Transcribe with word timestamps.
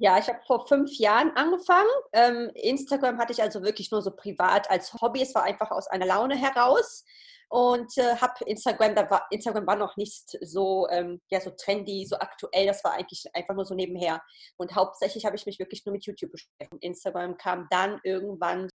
Ja, 0.00 0.16
ich 0.16 0.28
habe 0.28 0.38
vor 0.46 0.68
fünf 0.68 0.96
Jahren 0.96 1.32
angefangen. 1.34 1.88
Ähm, 2.12 2.52
Instagram 2.54 3.18
hatte 3.18 3.32
ich 3.32 3.42
also 3.42 3.64
wirklich 3.64 3.90
nur 3.90 4.00
so 4.00 4.12
privat 4.12 4.70
als 4.70 4.94
Hobby. 4.94 5.22
Es 5.22 5.34
war 5.34 5.42
einfach 5.42 5.72
aus 5.72 5.88
einer 5.88 6.06
Laune 6.06 6.36
heraus. 6.36 7.04
Und 7.48 7.98
äh, 7.98 8.14
habe 8.16 8.44
Instagram, 8.46 8.94
da 8.94 9.10
war, 9.10 9.26
Instagram 9.30 9.66
war 9.66 9.74
noch 9.74 9.96
nicht 9.96 10.38
so, 10.40 10.86
ähm, 10.90 11.20
ja, 11.30 11.40
so 11.40 11.50
trendy, 11.50 12.06
so 12.06 12.16
aktuell. 12.16 12.66
Das 12.66 12.84
war 12.84 12.92
eigentlich 12.92 13.24
einfach 13.34 13.56
nur 13.56 13.64
so 13.64 13.74
nebenher. 13.74 14.22
Und 14.56 14.76
hauptsächlich 14.76 15.24
habe 15.24 15.34
ich 15.34 15.46
mich 15.46 15.58
wirklich 15.58 15.84
nur 15.84 15.94
mit 15.94 16.06
YouTube 16.06 16.30
beschäftigt. 16.30 16.72
Und 16.72 16.80
Instagram 16.84 17.36
kam 17.36 17.66
dann 17.68 17.98
irgendwann. 18.04 18.68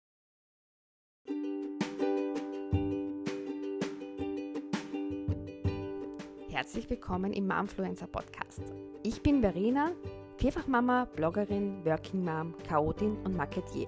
Herzlich 6.49 6.89
willkommen 6.89 7.31
im 7.31 7.47
Momfluencer 7.47 8.07
Podcast. 8.07 8.61
Ich 9.03 9.23
bin 9.23 9.39
Verena 9.39 9.93
Vierfachmama, 10.37 11.05
Bloggerin, 11.15 11.85
Working 11.85 12.23
Mom, 12.23 12.53
Chaotin 12.67 13.17
und 13.23 13.35
Marketier. 13.35 13.87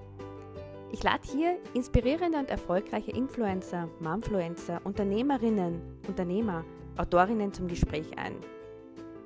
Ich 0.92 1.02
lade 1.02 1.22
hier 1.30 1.58
inspirierende 1.74 2.38
und 2.38 2.48
erfolgreiche 2.48 3.10
Influencer, 3.10 3.88
Momfluencer, 4.00 4.80
Unternehmerinnen, 4.84 5.80
Unternehmer, 6.06 6.64
Autorinnen 6.96 7.52
zum 7.52 7.68
Gespräch 7.68 8.16
ein. 8.16 8.36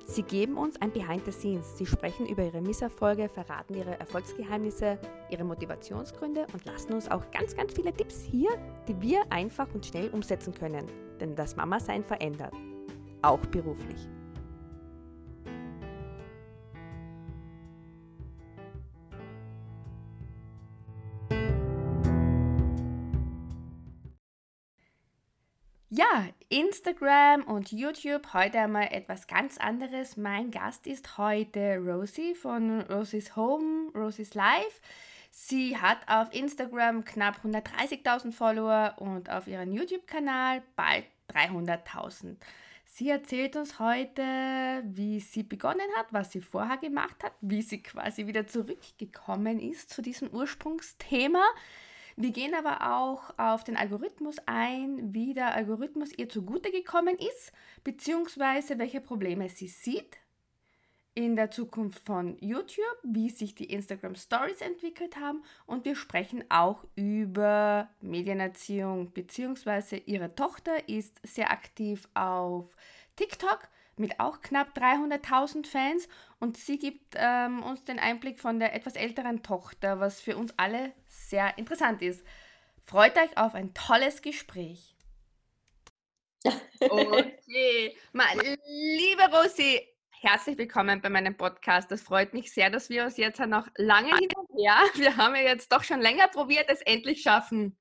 Sie 0.05 0.23
geben 0.23 0.57
uns 0.57 0.81
ein 0.81 0.91
Behind 0.91 1.23
the 1.23 1.31
Scenes. 1.31 1.77
Sie 1.77 1.85
sprechen 1.85 2.25
über 2.25 2.43
ihre 2.43 2.59
Misserfolge, 2.59 3.29
verraten 3.29 3.75
ihre 3.75 3.97
Erfolgsgeheimnisse, 3.99 4.99
ihre 5.29 5.43
Motivationsgründe 5.45 6.47
und 6.51 6.65
lassen 6.65 6.93
uns 6.93 7.09
auch 7.09 7.29
ganz, 7.31 7.55
ganz 7.55 7.73
viele 7.73 7.93
Tipps 7.93 8.21
hier, 8.21 8.49
die 8.89 9.01
wir 9.01 9.23
einfach 9.29 9.67
und 9.73 9.85
schnell 9.85 10.09
umsetzen 10.09 10.53
können. 10.53 10.85
Denn 11.21 11.35
das 11.35 11.55
Mama-Sein 11.55 12.03
verändert. 12.03 12.53
Auch 13.21 13.39
beruflich. 13.45 14.09
Ja, 26.01 26.27
Instagram 26.49 27.43
und 27.43 27.71
YouTube, 27.71 28.33
heute 28.33 28.57
einmal 28.57 28.87
etwas 28.91 29.27
ganz 29.27 29.59
anderes. 29.59 30.17
Mein 30.17 30.49
Gast 30.49 30.87
ist 30.87 31.19
heute 31.19 31.77
Rosie 31.77 32.33
von 32.33 32.81
Rosie's 32.81 33.35
Home, 33.35 33.91
Rosie's 33.93 34.33
Life. 34.33 34.81
Sie 35.29 35.77
hat 35.77 35.99
auf 36.07 36.33
Instagram 36.33 37.05
knapp 37.05 37.45
130.000 37.45 38.31
Follower 38.31 38.95
und 38.97 39.29
auf 39.29 39.45
ihrem 39.45 39.73
YouTube-Kanal 39.73 40.63
bald 40.75 41.05
300.000. 41.35 42.37
Sie 42.85 43.09
erzählt 43.09 43.55
uns 43.55 43.77
heute, 43.77 44.23
wie 44.83 45.19
sie 45.19 45.43
begonnen 45.43 45.87
hat, 45.97 46.07
was 46.09 46.31
sie 46.31 46.41
vorher 46.41 46.77
gemacht 46.77 47.23
hat, 47.23 47.33
wie 47.41 47.61
sie 47.61 47.83
quasi 47.83 48.25
wieder 48.25 48.47
zurückgekommen 48.47 49.59
ist 49.59 49.91
zu 49.91 50.01
diesem 50.01 50.31
Ursprungsthema. 50.31 51.43
Wir 52.15 52.31
gehen 52.31 52.53
aber 52.53 52.95
auch 52.95 53.37
auf 53.37 53.63
den 53.63 53.77
Algorithmus 53.77 54.37
ein, 54.45 55.13
wie 55.13 55.33
der 55.33 55.53
Algorithmus 55.53 56.11
ihr 56.17 56.29
zugute 56.29 56.71
gekommen 56.71 57.17
ist, 57.17 57.51
beziehungsweise 57.83 58.77
welche 58.79 59.01
Probleme 59.01 59.49
sie 59.49 59.67
sieht 59.67 60.17
in 61.13 61.35
der 61.35 61.51
Zukunft 61.51 62.05
von 62.05 62.37
YouTube, 62.39 62.97
wie 63.03 63.29
sich 63.29 63.53
die 63.53 63.65
Instagram 63.65 64.15
Stories 64.15 64.61
entwickelt 64.61 65.17
haben. 65.17 65.43
Und 65.65 65.83
wir 65.85 65.95
sprechen 65.95 66.43
auch 66.49 66.85
über 66.95 67.89
Medienerziehung, 68.01 69.11
beziehungsweise 69.11 69.97
ihre 69.97 70.33
Tochter 70.35 70.87
ist 70.87 71.19
sehr 71.23 71.51
aktiv 71.51 72.07
auf 72.13 72.73
TikTok 73.17 73.67
mit 74.01 74.19
auch 74.19 74.41
knapp 74.41 74.75
300.000 74.77 75.65
Fans 75.65 76.09
und 76.39 76.57
sie 76.57 76.77
gibt 76.77 77.15
ähm, 77.15 77.63
uns 77.63 77.85
den 77.85 77.99
Einblick 77.99 78.39
von 78.39 78.59
der 78.59 78.73
etwas 78.73 78.95
älteren 78.95 79.43
Tochter, 79.43 80.01
was 80.01 80.19
für 80.19 80.35
uns 80.35 80.53
alle 80.57 80.91
sehr 81.07 81.57
interessant 81.57 82.01
ist. 82.01 82.25
Freut 82.83 83.15
euch 83.17 83.37
auf 83.37 83.55
ein 83.55 83.73
tolles 83.73 84.21
Gespräch. 84.21 84.95
Okay, 86.83 87.95
meine 88.11 88.57
liebe 88.65 89.21
Rosi, 89.31 89.87
herzlich 90.09 90.57
willkommen 90.57 90.99
bei 90.99 91.09
meinem 91.09 91.37
Podcast. 91.37 91.91
Das 91.91 92.01
freut 92.01 92.33
mich 92.33 92.51
sehr, 92.51 92.71
dass 92.71 92.89
wir 92.89 93.03
uns 93.03 93.17
jetzt 93.17 93.39
noch 93.39 93.67
lange 93.77 94.09
hinterher, 94.17 94.77
wir 94.95 95.15
haben 95.15 95.35
ja 95.35 95.41
jetzt 95.41 95.71
doch 95.71 95.83
schon 95.83 96.01
länger 96.01 96.27
probiert, 96.27 96.69
es 96.69 96.81
endlich 96.81 97.21
schaffen. 97.21 97.77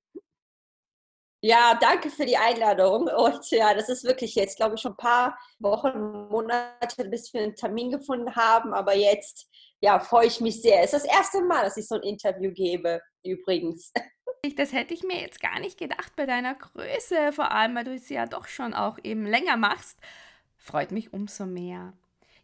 Ja, 1.43 1.79
danke 1.81 2.11
für 2.11 2.27
die 2.27 2.37
Einladung. 2.37 3.09
Und 3.09 3.51
ja, 3.51 3.73
das 3.73 3.89
ist 3.89 4.05
wirklich 4.05 4.35
jetzt, 4.35 4.57
glaube 4.57 4.75
ich, 4.75 4.81
schon 4.81 4.93
ein 4.93 4.97
paar 4.97 5.39
Wochen, 5.59 6.29
Monate, 6.29 7.09
bis 7.09 7.33
wir 7.33 7.43
einen 7.43 7.57
Termin 7.57 7.91
gefunden 7.91 8.37
haben. 8.37 8.75
Aber 8.75 8.95
jetzt, 8.95 9.49
ja, 9.81 9.99
freue 10.01 10.27
ich 10.27 10.41
mich 10.41 10.61
sehr. 10.61 10.83
Es 10.83 10.93
ist 10.93 11.05
das 11.05 11.13
erste 11.13 11.43
Mal, 11.43 11.65
dass 11.65 11.79
ich 11.79 11.89
so 11.89 11.95
ein 11.95 12.03
Interview 12.03 12.53
gebe, 12.53 13.01
übrigens. 13.25 13.93
Das 14.57 14.73
hätte 14.73 14.95
ich 14.95 15.03
mir 15.03 15.21
jetzt 15.21 15.41
gar 15.41 15.61
nicht 15.61 15.79
gedacht 15.79 16.17
bei 16.17 16.25
deiner 16.25 16.55
Größe, 16.55 17.33
vor 17.33 17.53
allem, 17.53 17.75
weil 17.75 17.85
du 17.85 17.95
es 17.95 18.09
ja 18.09 18.25
doch 18.25 18.47
schon 18.47 18.73
auch 18.73 18.99
eben 19.03 19.27
länger 19.27 19.59
machst. 19.59 19.99
Freut 20.57 20.93
mich 20.93 21.13
umso 21.13 21.45
mehr. 21.45 21.93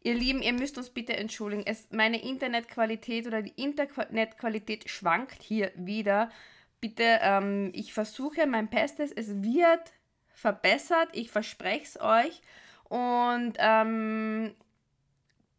Ihr 0.03 0.15
Lieben, 0.15 0.43
ihr 0.43 0.53
müsst 0.53 0.77
uns 0.79 0.91
bitte 0.91 1.17
entschuldigen. 1.17 1.65
Es, 1.67 1.89
meine 1.91 2.23
Internetqualität 2.23 3.27
oder 3.27 3.43
die 3.43 3.61
Internetqualität 3.61 4.89
schwankt 4.89 5.43
hier 5.43 5.73
wieder 5.75 6.31
bitte, 6.87 7.19
ähm, 7.21 7.71
ich 7.75 7.93
versuche 7.93 8.47
mein 8.47 8.69
Bestes, 8.69 9.11
es 9.11 9.43
wird 9.43 9.93
verbessert, 10.29 11.09
ich 11.13 11.33
verspreche 11.33 11.83
es 11.83 12.01
euch. 12.01 12.43
Und 12.85 13.55
ähm, 13.59 14.55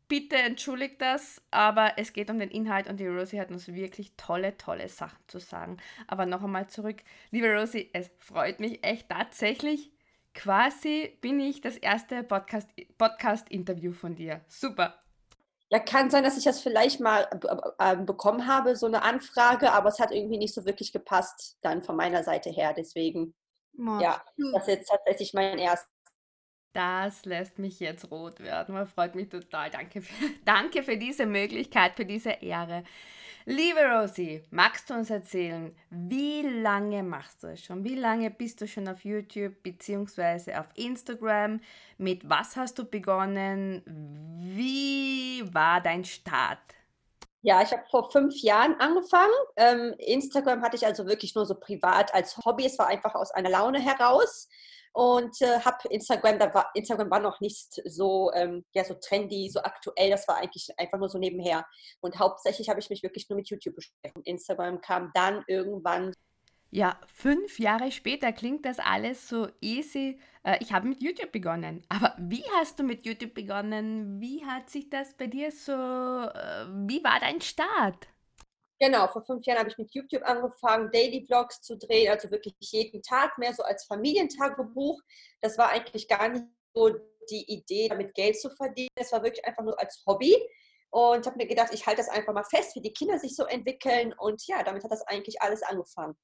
bitte 0.08 0.38
entschuldigt 0.38 1.02
das, 1.02 1.42
aber 1.52 1.98
es 1.98 2.14
geht 2.14 2.30
um 2.30 2.40
den 2.40 2.50
Inhalt 2.50 2.88
und 2.88 3.02
die 3.02 3.08
Rosie 3.08 3.42
hat 3.42 3.52
uns 3.52 3.68
wirklich 3.68 4.14
tolle, 4.16 4.56
tolle 4.56 4.88
Sachen 4.88 5.20
zu 5.28 5.40
sagen. 5.40 5.76
Aber 6.08 6.26
noch 6.26 6.44
einmal 6.44 6.70
zurück, 6.70 7.04
liebe 7.32 7.54
Rosie, 7.54 7.90
es 7.92 8.10
freut 8.20 8.62
mich 8.62 8.86
echt 8.86 9.10
tatsächlich. 9.10 9.92
Quasi 10.34 11.18
bin 11.20 11.42
ich 11.42 11.60
das 11.60 11.76
erste 11.76 12.24
Podcast-Interview 12.24 13.92
Podcast 13.92 14.00
von 14.00 14.16
dir. 14.16 14.40
Super. 14.48 14.98
Ja, 15.70 15.80
kann 15.80 16.10
sein, 16.10 16.24
dass 16.24 16.38
ich 16.38 16.46
das 16.46 16.62
vielleicht 16.62 17.02
mal 17.02 17.28
äh, 17.80 17.94
äh, 17.94 17.98
bekommen 17.98 18.48
habe, 18.48 18.76
so 18.76 18.86
eine 18.86 19.02
Anfrage, 19.02 19.74
aber 19.74 19.90
es 19.90 20.00
hat 20.00 20.12
irgendwie 20.12 20.38
nicht 20.38 20.54
so 20.54 20.66
wirklich 20.66 20.94
gepasst 20.94 21.58
dann 21.62 21.82
von 21.82 21.98
meiner 21.98 22.24
Seite 22.24 22.50
her. 22.50 22.74
Deswegen, 22.74 23.36
oh. 23.78 24.00
ja, 24.00 24.22
das 24.54 24.62
ist 24.64 24.68
jetzt 24.68 24.90
tatsächlich 24.90 25.34
mein 25.34 25.58
erstes. 25.58 25.90
Das 26.74 27.26
lässt 27.26 27.60
mich 27.60 27.80
jetzt 27.80 28.12
rot 28.12 28.40
werden. 28.40 28.76
Man 28.76 28.88
freut 28.88 29.16
mich 29.16 29.30
total. 29.30 29.72
Danke 29.72 30.02
für, 30.02 30.14
danke 30.46 30.84
für 30.84 30.96
diese 30.96 31.26
Möglichkeit, 31.26 31.96
für 31.96 32.06
diese 32.06 32.30
Ehre. 32.30 32.84
Liebe 33.50 33.80
Rosie, 33.80 34.44
magst 34.52 34.90
du 34.90 34.94
uns 34.94 35.10
erzählen, 35.10 35.74
wie 35.90 36.42
lange 36.42 37.02
machst 37.02 37.44
du 37.44 37.48
es 37.48 37.64
schon? 37.64 37.82
Wie 37.86 37.96
lange 37.96 38.30
bist 38.30 38.60
du 38.60 38.68
schon 38.68 38.90
auf 38.90 39.06
YouTube 39.06 39.64
bzw. 39.64 40.56
auf 40.56 40.68
Instagram? 40.76 41.62
Mit 41.98 42.30
was 42.30 42.58
hast 42.58 42.78
du 42.78 42.84
begonnen? 42.84 43.84
Wie 44.38 45.46
war 45.54 45.80
dein 45.80 46.04
Start? 46.04 46.60
Ja, 47.42 47.62
ich 47.62 47.72
habe 47.72 47.84
vor 47.90 48.12
fünf 48.12 48.36
Jahren 48.42 48.78
angefangen. 48.82 49.32
Ähm, 49.56 49.96
Instagram 50.00 50.62
hatte 50.62 50.76
ich 50.76 50.86
also 50.86 51.06
wirklich 51.08 51.34
nur 51.34 51.46
so 51.46 51.56
privat 51.56 52.14
als 52.14 52.36
Hobby. 52.40 52.66
Es 52.66 52.78
war 52.78 52.88
einfach 52.88 53.16
aus 53.16 53.32
einer 53.32 53.50
Laune 53.50 53.80
heraus 53.80 54.50
und 54.98 55.40
äh, 55.44 55.60
habe 55.60 55.78
Instagram, 55.92 56.40
da 56.40 56.52
war, 56.56 56.72
Instagram 56.74 57.12
war 57.12 57.20
noch 57.20 57.40
nicht 57.40 57.80
so, 57.86 58.32
ähm, 58.34 58.66
ja, 58.74 58.84
so 58.84 58.96
trendy, 58.96 59.48
so 59.48 59.60
aktuell, 59.62 60.10
das 60.10 60.28
war 60.28 60.38
eigentlich 60.38 60.72
einfach 60.76 60.98
nur 60.98 61.08
so 61.08 61.20
nebenher. 61.20 61.68
Und 62.00 62.18
hauptsächlich 62.18 62.68
habe 62.68 62.80
ich 62.80 62.90
mich 62.90 63.04
wirklich 63.04 63.30
nur 63.30 63.38
mit 63.38 63.48
YouTube 63.48 63.76
beschäftigt. 63.76 64.16
Instagram 64.24 64.82
kam 64.82 65.12
dann 65.14 65.44
irgendwann. 65.46 66.14
Ja, 66.72 67.00
fünf 67.14 67.60
Jahre 67.60 67.92
später 67.92 68.34
klingt 68.34 68.66
das 68.66 68.80
alles 68.80 69.30
so 69.30 69.50
easy. 69.62 70.20
Äh, 70.42 70.58
ich 70.62 70.74
habe 70.74 70.88
mit 70.88 71.00
YouTube 71.00 71.32
begonnen. 71.32 71.84
Aber 71.90 72.16
wie 72.18 72.44
hast 72.56 72.80
du 72.80 72.84
mit 72.84 73.06
YouTube 73.06 73.36
begonnen? 73.36 74.20
Wie 74.20 74.44
hat 74.48 74.72
sich 74.72 74.90
das 74.90 75.14
bei 75.16 75.28
dir 75.28 75.52
so, 75.52 75.74
äh, 75.74 76.66
wie 76.88 77.04
war 77.04 77.20
dein 77.20 77.40
Start? 77.42 78.08
Genau, 78.80 79.08
vor 79.08 79.24
fünf 79.26 79.46
Jahren 79.46 79.60
habe 79.60 79.70
ich 79.70 79.78
mit 79.78 79.94
YouTube 79.94 80.24
angefangen, 80.24 80.92
Daily 80.92 81.26
Vlogs 81.26 81.62
zu 81.62 81.78
drehen, 81.78 82.12
also 82.12 82.30
wirklich 82.30 82.56
jeden 82.60 83.02
Tag 83.02 83.38
mehr 83.38 83.54
so 83.54 83.64
als 83.64 83.86
Familientagebuch. 83.86 85.02
Das 85.42 85.58
war 85.58 85.70
eigentlich 85.70 86.08
gar 86.08 86.30
nicht 86.30 86.46
so 86.76 86.96
die 87.30 87.52
Idee, 87.52 87.90
damit 87.90 88.14
Geld 88.14 88.40
zu 88.40 88.50
verdienen. 88.52 88.90
Es 88.96 89.12
war 89.12 89.24
wirklich 89.24 89.46
einfach 89.46 89.64
nur 89.64 89.80
als 89.80 90.04
Hobby. 90.06 90.36
Und 90.90 91.26
habe 91.26 91.38
mir 91.38 91.48
gedacht, 91.48 91.74
ich 91.74 91.86
halte 91.86 92.02
das 92.02 92.10
einfach 92.10 92.34
mal 92.34 92.44
fest, 92.44 92.76
wie 92.76 92.82
die 92.82 92.94
Kinder 92.94 93.20
sich 93.20 93.36
so 93.36 93.46
entwickeln. 93.46 94.14
Und 94.18 94.46
ja, 94.48 94.64
damit 94.64 94.84
hat 94.84 94.92
das 94.92 95.06
eigentlich 95.08 95.42
alles 95.42 95.62
angefangen. 95.64 96.16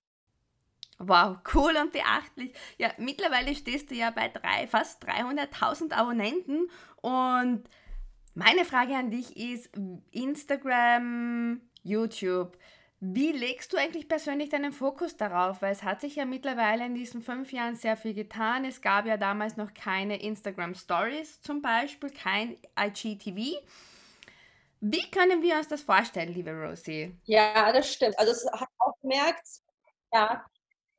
Wow, 1.00 1.38
cool 1.54 1.76
und 1.76 1.92
beachtlich. 1.92 2.54
Ja, 2.78 2.94
mittlerweile 2.98 3.56
stehst 3.56 3.92
du 3.92 3.96
ja 3.96 4.12
bei 4.12 4.30
drei, 4.30 4.68
fast 4.68 5.04
300.000 5.04 5.92
Abonnenten. 5.92 6.70
Und 7.02 7.64
meine 8.36 8.64
Frage 8.64 8.96
an 8.96 9.12
dich 9.12 9.36
ist, 9.36 9.70
Instagram, 10.12 11.62
YouTube. 11.84 12.58
Wie 13.00 13.34
legst 13.34 13.74
du 13.74 13.78
eigentlich 13.78 14.08
persönlich 14.08 14.50
deinen 14.50 14.72
Fokus 14.72 15.18
darauf? 15.18 15.62
Weil 15.62 15.74
es 15.74 15.84
hat 15.84 16.00
sich 16.00 16.16
ja 16.16 16.24
mittlerweile 16.24 16.86
in 16.86 16.96
diesen 16.96 17.22
fünf 17.22 17.52
Jahren 17.52 17.76
sehr 17.76 17.98
viel 17.98 18.14
getan. 18.14 18.64
Es 18.64 18.82
gab 18.82 19.06
ja 19.06 19.18
damals 19.18 19.58
noch 19.58 19.74
keine 19.74 20.22
Instagram 20.22 20.74
Stories 20.74 21.42
zum 21.42 21.62
Beispiel, 21.62 22.12
kein 22.12 22.58
IGTV. 22.80 23.62
Wie 24.80 25.12
können 25.12 25.42
wir 25.42 25.58
uns 25.58 25.68
das 25.68 25.82
vorstellen, 25.82 26.34
liebe 26.34 26.52
Rosie? 26.52 27.16
Ja, 27.26 27.72
das 27.74 27.92
stimmt. 27.92 28.18
Also 28.18 28.32
es 28.32 28.46
hat 28.52 28.70
auch 28.80 29.00
gemerkt, 29.02 29.48
ja, 30.14 30.46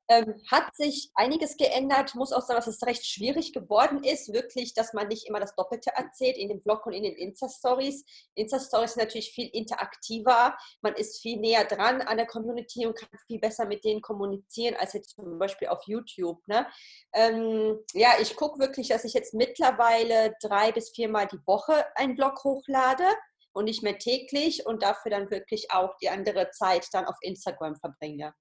ähm, 0.09 0.43
hat 0.51 0.75
sich 0.77 1.11
einiges 1.15 1.57
geändert. 1.57 2.15
Muss 2.15 2.33
auch 2.33 2.43
sagen, 2.43 2.59
dass 2.59 2.67
es 2.67 2.87
recht 2.87 3.07
schwierig 3.07 3.53
geworden 3.53 4.05
ist, 4.05 4.33
wirklich, 4.33 4.75
dass 4.75 4.93
man 4.93 5.09
nicht 5.09 5.27
immer 5.27 5.41
das 5.41 5.55
Doppelte 5.55 5.91
erzählt 5.95 6.37
in 6.37 6.49
dem 6.49 6.63
Blog 6.63 6.87
und 6.87 6.93
in 6.93 7.05
den 7.05 7.15
Insta-Stories. 7.15 8.05
Insta-Stories 8.35 8.95
sind 8.95 9.03
natürlich 9.03 9.31
viel 9.31 9.49
interaktiver. 9.53 10.57
Man 10.83 10.95
ist 10.95 11.23
viel 11.23 11.39
näher 11.39 11.65
dran 11.65 12.03
an 12.03 12.17
der 12.17 12.27
Community 12.27 12.87
und 12.87 12.97
kann 12.97 13.09
viel 13.27 13.39
besser 13.39 13.67
mit 13.67 13.85
denen 13.85 14.03
kommunizieren, 14.03 14.77
als 14.79 14.93
jetzt 14.93 15.15
zum 15.15 15.39
Beispiel 15.39 15.69
auf 15.69 15.83
YouTube. 15.87 16.47
Ne? 16.47 16.67
Ähm, 17.15 17.79
ja, 17.93 18.11
ich 18.21 18.37
gucke 18.37 18.59
wirklich, 18.59 18.89
dass 18.89 19.05
ich 19.05 19.15
jetzt 19.15 19.35
mittlerweile 19.35 20.35
drei 20.43 20.73
bis 20.73 20.91
viermal 20.91 21.27
die 21.27 21.41
Woche 21.47 21.85
einen 21.97 22.17
Blog 22.17 22.45
hochlade 22.45 23.05
und 23.53 23.65
nicht 23.65 23.83
mehr 23.83 23.99
täglich 23.99 24.67
und 24.67 24.83
dafür 24.83 25.11
dann 25.11 25.31
wirklich 25.31 25.71
auch 25.71 25.97
die 26.03 26.11
andere 26.11 26.51
Zeit 26.51 26.89
dann 26.93 27.07
auf 27.07 27.17
Instagram 27.23 27.77
verbringe. 27.77 28.35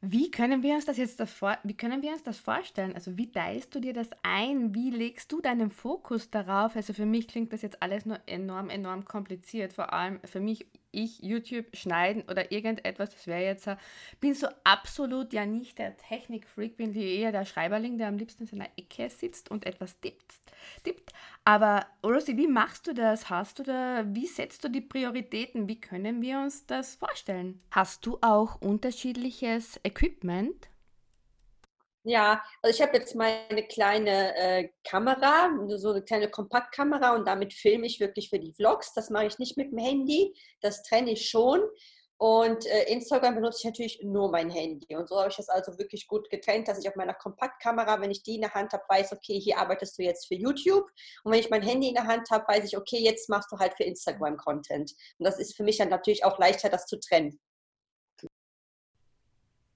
Wie 0.00 0.30
können 0.30 0.62
wir 0.62 0.76
uns 0.76 0.84
das 0.84 0.96
jetzt 0.96 1.18
davor, 1.18 1.58
wie 1.64 1.76
können 1.76 2.02
wir 2.02 2.12
uns 2.12 2.22
das 2.22 2.38
vorstellen? 2.38 2.94
Also 2.94 3.16
wie 3.18 3.32
teilst 3.32 3.74
du 3.74 3.80
dir 3.80 3.92
das 3.92 4.08
ein? 4.22 4.72
Wie 4.72 4.90
legst 4.90 5.32
du 5.32 5.40
deinen 5.40 5.70
Fokus 5.70 6.30
darauf? 6.30 6.76
Also 6.76 6.92
für 6.92 7.04
mich 7.04 7.26
klingt 7.26 7.52
das 7.52 7.62
jetzt 7.62 7.82
alles 7.82 8.06
nur 8.06 8.20
enorm, 8.26 8.70
enorm 8.70 9.04
kompliziert. 9.04 9.72
Vor 9.72 9.92
allem 9.92 10.20
für 10.24 10.38
mich 10.38 10.66
ich 10.92 11.20
YouTube 11.20 11.66
schneiden 11.76 12.22
oder 12.22 12.52
irgendetwas, 12.52 13.10
das 13.10 13.26
wäre 13.26 13.42
jetzt, 13.42 13.68
bin 14.20 14.34
so 14.34 14.46
absolut 14.64 15.32
ja 15.32 15.44
nicht 15.44 15.78
der 15.78 15.96
Technik-Freak, 15.96 16.76
bin 16.76 16.94
eher 16.94 17.32
der 17.32 17.44
Schreiberling, 17.44 17.98
der 17.98 18.08
am 18.08 18.18
liebsten 18.18 18.44
in 18.44 18.48
seiner 18.48 18.68
Ecke 18.76 19.10
sitzt 19.10 19.50
und 19.50 19.66
etwas 19.66 20.00
tippt. 20.00 20.32
tippt. 20.84 21.12
Aber 21.48 21.86
Rosie, 22.04 22.36
wie 22.36 22.46
machst 22.46 22.86
du 22.88 22.92
das? 22.92 23.30
Hast 23.30 23.58
du 23.58 23.62
da, 23.62 24.04
wie 24.06 24.26
setzt 24.26 24.64
du 24.64 24.68
die 24.68 24.82
Prioritäten? 24.82 25.66
Wie 25.66 25.80
können 25.80 26.20
wir 26.20 26.40
uns 26.40 26.66
das 26.66 26.96
vorstellen? 26.96 27.62
Hast 27.70 28.04
du 28.04 28.18
auch 28.20 28.60
unterschiedliches 28.60 29.80
Equipment? 29.82 30.68
Ja, 32.04 32.44
also 32.60 32.76
ich 32.76 32.86
habe 32.86 32.98
jetzt 32.98 33.14
meine 33.14 33.66
kleine 33.66 34.36
äh, 34.36 34.68
Kamera, 34.84 35.48
so 35.78 35.92
eine 35.92 36.02
kleine 36.02 36.28
Kompaktkamera 36.28 37.16
und 37.16 37.26
damit 37.26 37.54
filme 37.54 37.86
ich 37.86 37.98
wirklich 37.98 38.28
für 38.28 38.38
die 38.38 38.52
Vlogs. 38.52 38.92
Das 38.92 39.08
mache 39.08 39.28
ich 39.28 39.38
nicht 39.38 39.56
mit 39.56 39.72
dem 39.72 39.78
Handy, 39.78 40.34
das 40.60 40.82
trenne 40.82 41.12
ich 41.12 41.30
schon. 41.30 41.62
Und 42.20 42.66
äh, 42.66 42.92
Instagram 42.92 43.36
benutze 43.36 43.58
ich 43.60 43.64
natürlich 43.64 44.00
nur 44.02 44.28
mein 44.28 44.50
Handy. 44.50 44.96
Und 44.96 45.08
so 45.08 45.18
habe 45.18 45.30
ich 45.30 45.36
das 45.36 45.48
also 45.48 45.78
wirklich 45.78 46.08
gut 46.08 46.28
getrennt, 46.30 46.66
dass 46.66 46.80
ich 46.80 46.88
auf 46.88 46.96
meiner 46.96 47.14
Kompaktkamera, 47.14 48.00
wenn 48.00 48.10
ich 48.10 48.24
die 48.24 48.34
in 48.34 48.40
der 48.40 48.54
Hand 48.54 48.72
habe, 48.72 48.82
weiß, 48.88 49.12
okay, 49.12 49.38
hier 49.38 49.58
arbeitest 49.58 49.96
du 49.96 50.02
jetzt 50.02 50.26
für 50.26 50.34
YouTube. 50.34 50.90
Und 51.22 51.30
wenn 51.30 51.38
ich 51.38 51.48
mein 51.48 51.62
Handy 51.62 51.88
in 51.88 51.94
der 51.94 52.08
Hand 52.08 52.28
habe, 52.32 52.44
weiß 52.48 52.64
ich, 52.64 52.76
okay, 52.76 52.98
jetzt 52.98 53.28
machst 53.28 53.52
du 53.52 53.58
halt 53.58 53.74
für 53.74 53.84
Instagram 53.84 54.36
Content. 54.36 54.92
Und 55.18 55.24
das 55.26 55.38
ist 55.38 55.56
für 55.56 55.62
mich 55.62 55.78
dann 55.78 55.90
natürlich 55.90 56.24
auch 56.24 56.40
leichter, 56.40 56.68
das 56.68 56.86
zu 56.86 56.98
trennen. 56.98 57.38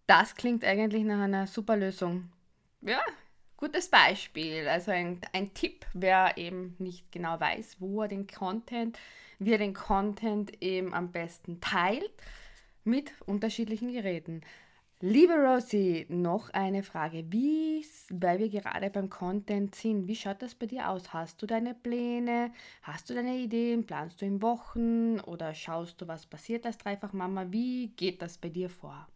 Das 0.09 0.35
klingt 0.35 0.65
eigentlich 0.65 1.05
nach 1.05 1.21
einer 1.21 1.47
super 1.47 1.77
Lösung. 1.77 2.33
Ja, 2.81 3.01
gutes 3.57 3.89
Beispiel. 3.89 4.67
Also 4.67 4.91
ein, 4.91 5.21
ein 5.33 5.55
Tipp, 5.55 5.87
wer 5.95 6.37
eben 6.37 6.75
nicht 6.81 7.13
genau 7.13 7.39
weiß, 7.39 7.77
wo 7.79 8.03
er 8.03 8.09
den 8.09 8.27
Content, 8.27 8.99
wie 9.45 9.53
er 9.53 9.59
den 9.59 9.75
Content 9.75 10.63
eben 10.63 10.95
am 10.95 11.13
besten 11.13 11.61
teilt 11.61 12.13
mit 12.85 13.13
unterschiedlichen 13.27 13.93
Geräten. 13.93 14.43
Liebe 15.05 15.33
Rosie, 15.35 16.07
noch 16.09 16.51
eine 16.51 16.85
Frage. 16.85 17.25
Wie, 17.33 17.85
weil 18.11 18.39
wir 18.39 18.49
gerade 18.49 18.89
beim 18.89 19.11
Content 19.11 19.75
sind, 19.75 20.07
wie 20.07 20.15
schaut 20.15 20.41
das 20.43 20.55
bei 20.55 20.67
dir 20.67 20.89
aus? 20.89 21.13
Hast 21.13 21.43
du 21.43 21.47
deine 21.47 21.75
Pläne? 21.75 22.53
Hast 22.83 23.11
du 23.11 23.15
deine 23.15 23.37
Ideen? 23.37 23.85
Planst 23.85 24.23
du 24.23 24.27
in 24.27 24.41
Wochen 24.43 25.19
oder 25.19 25.55
schaust 25.55 26.01
du, 26.01 26.07
was 26.07 26.27
passiert 26.27 26.65
als 26.67 26.79
Dreifachmama? 26.79 27.47
Wie 27.51 27.89
geht 27.97 28.23
das 28.23 28.39
bei 28.39 28.49
dir 28.49 28.71
vor? 28.71 29.09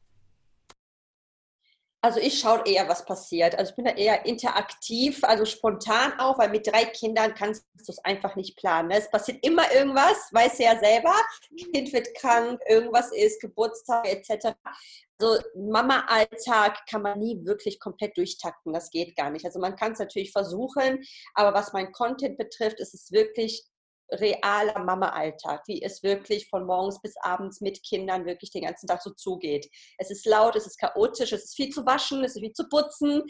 Also 2.07 2.21
ich 2.21 2.39
schaue 2.39 2.63
eher, 2.65 2.89
was 2.89 3.05
passiert. 3.05 3.59
Also 3.59 3.71
ich 3.71 3.75
bin 3.75 3.85
da 3.85 3.91
eher 3.91 4.25
interaktiv, 4.27 5.25
also 5.25 5.45
spontan 5.45 6.13
auch, 6.21 6.39
weil 6.39 6.51
mit 6.51 6.65
drei 6.65 6.85
Kindern 6.85 7.35
kannst 7.35 7.65
du 7.75 7.83
es 7.89 7.99
einfach 8.05 8.37
nicht 8.37 8.57
planen. 8.57 8.91
Ne? 8.91 8.99
Es 8.99 9.11
passiert 9.11 9.45
immer 9.45 9.65
irgendwas, 9.75 10.29
weißt 10.31 10.61
du 10.61 10.63
ja 10.63 10.79
selber. 10.79 11.13
Kind 11.75 11.93
wird 11.93 12.15
krank, 12.15 12.61
irgendwas 12.69 13.11
ist, 13.11 13.41
Geburtstag 13.41 14.07
etc. 14.07 14.55
Also 15.19 15.43
Mama-Alltag 15.57 16.87
kann 16.89 17.03
man 17.03 17.19
nie 17.19 17.45
wirklich 17.45 17.81
komplett 17.81 18.17
durchtakten. 18.17 18.73
Das 18.73 18.93
geht 18.93 19.17
gar 19.17 19.31
nicht. 19.31 19.45
Also 19.45 19.59
man 19.59 19.75
kann 19.75 19.91
es 19.91 19.99
natürlich 19.99 20.31
versuchen, 20.31 21.05
aber 21.35 21.55
was 21.55 21.73
mein 21.73 21.91
Content 21.91 22.39
betrifft, 22.39 22.79
ist 22.79 22.95
es 22.95 23.11
wirklich 23.11 23.65
realer 24.11 24.79
Mama-Alltag, 24.79 25.63
wie 25.67 25.83
es 25.83 26.03
wirklich 26.03 26.49
von 26.49 26.67
morgens 26.67 27.01
bis 27.01 27.15
abends 27.23 27.61
mit 27.61 27.83
Kindern 27.83 28.27
wirklich 28.27 28.51
den 28.51 28.65
ganzen 28.65 28.87
Tag 28.87 29.03
so 29.03 29.11
zugeht. 29.11 29.69
Es 29.99 30.11
ist 30.11 30.27
laut, 30.27 30.57
es 30.57 30.67
ist 30.67 30.79
chaotisch, 30.79 31.33
es 31.33 31.45
ist 31.45 31.57
viel 31.57 31.71
zu 31.71 31.85
waschen, 31.87 32.25
es 32.25 32.37
ist 32.37 32.41
viel 32.41 32.53
zu 32.53 32.69
putzen. 32.69 33.23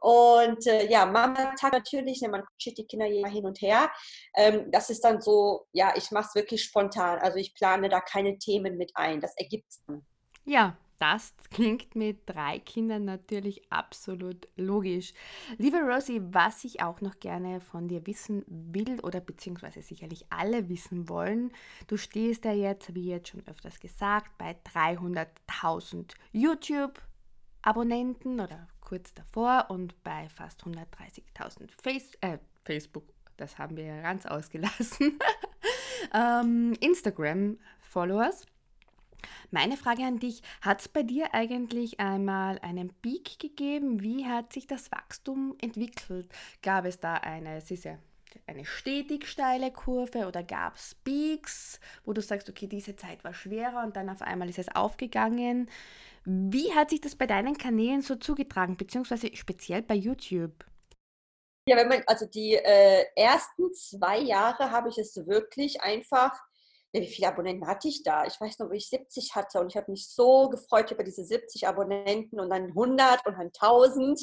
Und 0.00 0.66
äh, 0.66 0.90
ja, 0.90 1.06
Mama-Tag 1.06 1.72
natürlich, 1.72 2.20
ne, 2.20 2.28
man 2.28 2.42
schickt 2.58 2.78
die 2.78 2.86
Kinder 2.86 3.06
immer 3.06 3.28
hin 3.28 3.46
und 3.46 3.60
her. 3.60 3.90
Ähm, 4.36 4.70
das 4.70 4.90
ist 4.90 5.04
dann 5.04 5.20
so, 5.20 5.66
ja, 5.72 5.94
ich 5.96 6.10
mache 6.10 6.26
es 6.28 6.34
wirklich 6.34 6.62
spontan. 6.62 7.18
Also 7.20 7.38
ich 7.38 7.54
plane 7.54 7.88
da 7.88 8.00
keine 8.00 8.38
Themen 8.38 8.76
mit 8.76 8.92
ein. 8.94 9.20
Das 9.20 9.34
ergibt 9.36 9.70
es 9.70 9.82
dann. 9.86 10.04
Ja, 10.44 10.76
das 10.98 11.32
klingt 11.50 11.94
mit 11.94 12.22
drei 12.26 12.58
Kindern 12.58 13.04
natürlich 13.04 13.62
absolut 13.70 14.48
logisch. 14.56 15.12
Liebe 15.58 15.76
Rosie, 15.78 16.20
was 16.30 16.64
ich 16.64 16.82
auch 16.82 17.00
noch 17.00 17.20
gerne 17.20 17.60
von 17.60 17.86
dir 17.88 18.06
wissen 18.06 18.44
will 18.46 19.00
oder 19.00 19.20
beziehungsweise 19.20 19.82
sicherlich 19.82 20.26
alle 20.30 20.68
wissen 20.68 21.08
wollen, 21.08 21.52
du 21.86 21.96
stehst 21.96 22.44
ja 22.44 22.52
jetzt, 22.52 22.94
wie 22.94 23.08
jetzt 23.08 23.28
schon 23.28 23.46
öfters 23.46 23.80
gesagt, 23.80 24.36
bei 24.38 24.56
300.000 24.74 26.12
YouTube-Abonnenten 26.32 28.40
oder 28.40 28.68
kurz 28.80 29.14
davor 29.14 29.66
und 29.70 30.02
bei 30.04 30.28
fast 30.28 30.64
130.000 30.64 31.70
Face 31.82 32.12
äh, 32.20 32.38
Facebook, 32.64 33.04
das 33.36 33.58
haben 33.58 33.76
wir 33.76 33.84
ja 33.84 34.00
ganz 34.02 34.26
ausgelassen, 34.26 35.18
ähm, 36.14 36.74
Instagram-Followers. 36.80 38.46
Meine 39.50 39.76
Frage 39.76 40.02
an 40.02 40.18
dich, 40.18 40.42
hat 40.60 40.80
es 40.80 40.88
bei 40.88 41.02
dir 41.02 41.34
eigentlich 41.34 42.00
einmal 42.00 42.58
einen 42.60 42.92
Peak 43.02 43.38
gegeben? 43.38 44.02
Wie 44.02 44.26
hat 44.26 44.52
sich 44.52 44.66
das 44.66 44.90
Wachstum 44.92 45.56
entwickelt? 45.60 46.30
Gab 46.62 46.84
es 46.84 47.00
da 47.00 47.14
eine, 47.14 47.56
es 47.56 47.70
ist 47.70 47.84
ja 47.84 47.98
eine 48.46 48.64
stetig 48.64 49.26
steile 49.26 49.70
Kurve 49.70 50.26
oder 50.26 50.42
gab 50.42 50.76
es 50.76 50.94
Peaks, 51.04 51.80
wo 52.04 52.12
du 52.12 52.20
sagst, 52.20 52.48
okay, 52.48 52.66
diese 52.66 52.96
Zeit 52.96 53.24
war 53.24 53.34
schwerer 53.34 53.82
und 53.84 53.96
dann 53.96 54.08
auf 54.08 54.22
einmal 54.22 54.48
ist 54.48 54.58
es 54.58 54.74
aufgegangen? 54.74 55.70
Wie 56.24 56.72
hat 56.74 56.90
sich 56.90 57.00
das 57.00 57.16
bei 57.16 57.26
deinen 57.26 57.58
Kanälen 57.58 58.02
so 58.02 58.16
zugetragen, 58.16 58.76
beziehungsweise 58.76 59.34
speziell 59.36 59.82
bei 59.82 59.94
YouTube? 59.94 60.64
Ja, 61.66 61.76
wenn 61.76 61.88
man, 61.88 62.02
also 62.06 62.26
die 62.26 62.54
äh, 62.54 63.04
ersten 63.16 63.72
zwei 63.72 64.18
Jahre 64.18 64.70
habe 64.70 64.90
ich 64.90 64.98
es 64.98 65.16
wirklich 65.26 65.80
einfach 65.82 66.38
ja, 66.94 67.00
wie 67.00 67.08
viele 67.08 67.28
Abonnenten 67.28 67.66
hatte 67.66 67.88
ich 67.88 68.04
da? 68.04 68.24
Ich 68.24 68.40
weiß 68.40 68.60
noch, 68.60 68.68
wo 68.68 68.72
ich 68.72 68.88
70 68.88 69.34
hatte 69.34 69.58
und 69.58 69.66
ich 69.66 69.76
habe 69.76 69.90
mich 69.90 70.08
so 70.08 70.48
gefreut 70.48 70.92
über 70.92 71.02
diese 71.02 71.24
70 71.24 71.66
Abonnenten 71.66 72.38
und 72.38 72.50
dann 72.50 72.68
100 72.68 73.26
und 73.26 73.36
dann 73.36 73.48
1000. 73.48 74.20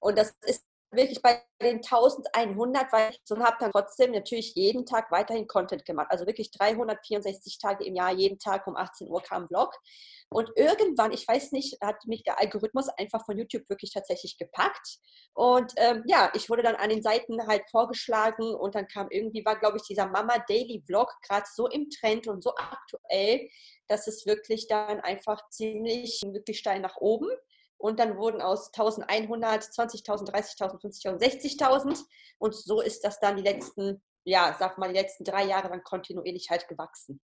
Und 0.00 0.16
das 0.16 0.34
ist 0.46 0.64
wirklich 0.90 1.20
bei 1.20 1.42
den 1.60 1.76
1100, 1.76 2.92
weil 2.92 3.10
ich 3.10 3.20
so 3.24 3.36
habe 3.38 3.56
dann 3.58 3.72
trotzdem 3.72 4.12
natürlich 4.12 4.54
jeden 4.54 4.86
Tag 4.86 5.10
weiterhin 5.10 5.46
Content 5.46 5.84
gemacht. 5.84 6.08
Also 6.10 6.26
wirklich 6.26 6.50
364 6.50 7.58
Tage 7.58 7.84
im 7.84 7.94
Jahr, 7.94 8.12
jeden 8.12 8.38
Tag 8.38 8.66
um 8.66 8.76
18 8.76 9.08
Uhr 9.08 9.22
kam 9.22 9.44
ein 9.44 9.48
Vlog. 9.48 9.74
Und 10.28 10.50
irgendwann, 10.56 11.12
ich 11.12 11.26
weiß 11.26 11.52
nicht, 11.52 11.80
hat 11.80 12.04
mich 12.06 12.24
der 12.24 12.40
Algorithmus 12.40 12.88
einfach 12.88 13.24
von 13.24 13.38
YouTube 13.38 13.68
wirklich 13.68 13.92
tatsächlich 13.92 14.36
gepackt. 14.38 14.98
Und 15.34 15.72
ähm, 15.76 16.02
ja, 16.06 16.30
ich 16.34 16.50
wurde 16.50 16.62
dann 16.62 16.74
an 16.74 16.90
den 16.90 17.02
Seiten 17.02 17.46
halt 17.46 17.62
vorgeschlagen 17.70 18.54
und 18.54 18.74
dann 18.74 18.88
kam 18.88 19.08
irgendwie, 19.10 19.44
war 19.44 19.58
glaube 19.58 19.76
ich 19.76 19.84
dieser 19.84 20.06
Mama 20.06 20.38
Daily 20.48 20.82
Vlog 20.84 21.12
gerade 21.22 21.46
so 21.52 21.68
im 21.68 21.90
Trend 21.90 22.26
und 22.26 22.42
so 22.42 22.54
aktuell, 22.56 23.48
dass 23.86 24.08
es 24.08 24.26
wirklich 24.26 24.66
dann 24.66 25.00
einfach 25.00 25.48
ziemlich 25.50 26.22
wirklich 26.24 26.58
steil 26.58 26.80
nach 26.80 26.96
oben. 26.96 27.28
Und 27.78 28.00
dann 28.00 28.16
wurden 28.16 28.40
aus 28.40 28.72
1100 28.72 29.62
20.000, 29.62 30.30
30.000, 30.30 30.80
50.000, 30.80 31.18
60.000. 31.18 32.04
Und 32.38 32.54
so 32.54 32.80
ist 32.80 33.04
das 33.04 33.20
dann 33.20 33.36
die 33.36 33.42
letzten, 33.42 34.02
ja, 34.24 34.56
sag 34.58 34.78
mal, 34.78 34.88
die 34.88 34.98
letzten 34.98 35.24
drei 35.24 35.44
Jahre 35.44 35.68
dann 35.68 35.82
kontinuierlich 35.82 36.50
halt 36.50 36.68
gewachsen. 36.68 37.20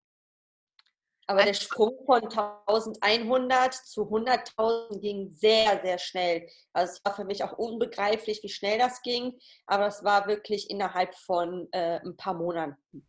Aber 1.27 1.45
der 1.45 1.55
Sprung 1.55 2.05
von 2.05 2.23
1100 2.25 3.73
zu 3.73 4.03
100.000 4.03 4.99
ging 5.01 5.33
sehr, 5.33 5.81
sehr 5.81 5.99
schnell. 5.99 6.49
Also 6.73 6.95
es 6.95 7.05
war 7.05 7.15
für 7.15 7.25
mich 7.25 7.45
auch 7.45 7.53
unbegreiflich, 7.53 8.43
wie 8.43 8.49
schnell 8.49 8.79
das 8.79 9.03
ging. 9.03 9.39
Aber 9.67 9.87
es 9.87 10.03
war 10.03 10.27
wirklich 10.27 10.69
innerhalb 10.69 11.15
von 11.15 11.69
äh, 11.73 12.01
ein 12.05 12.17
paar 12.17 12.35
Monaten. 12.35 13.07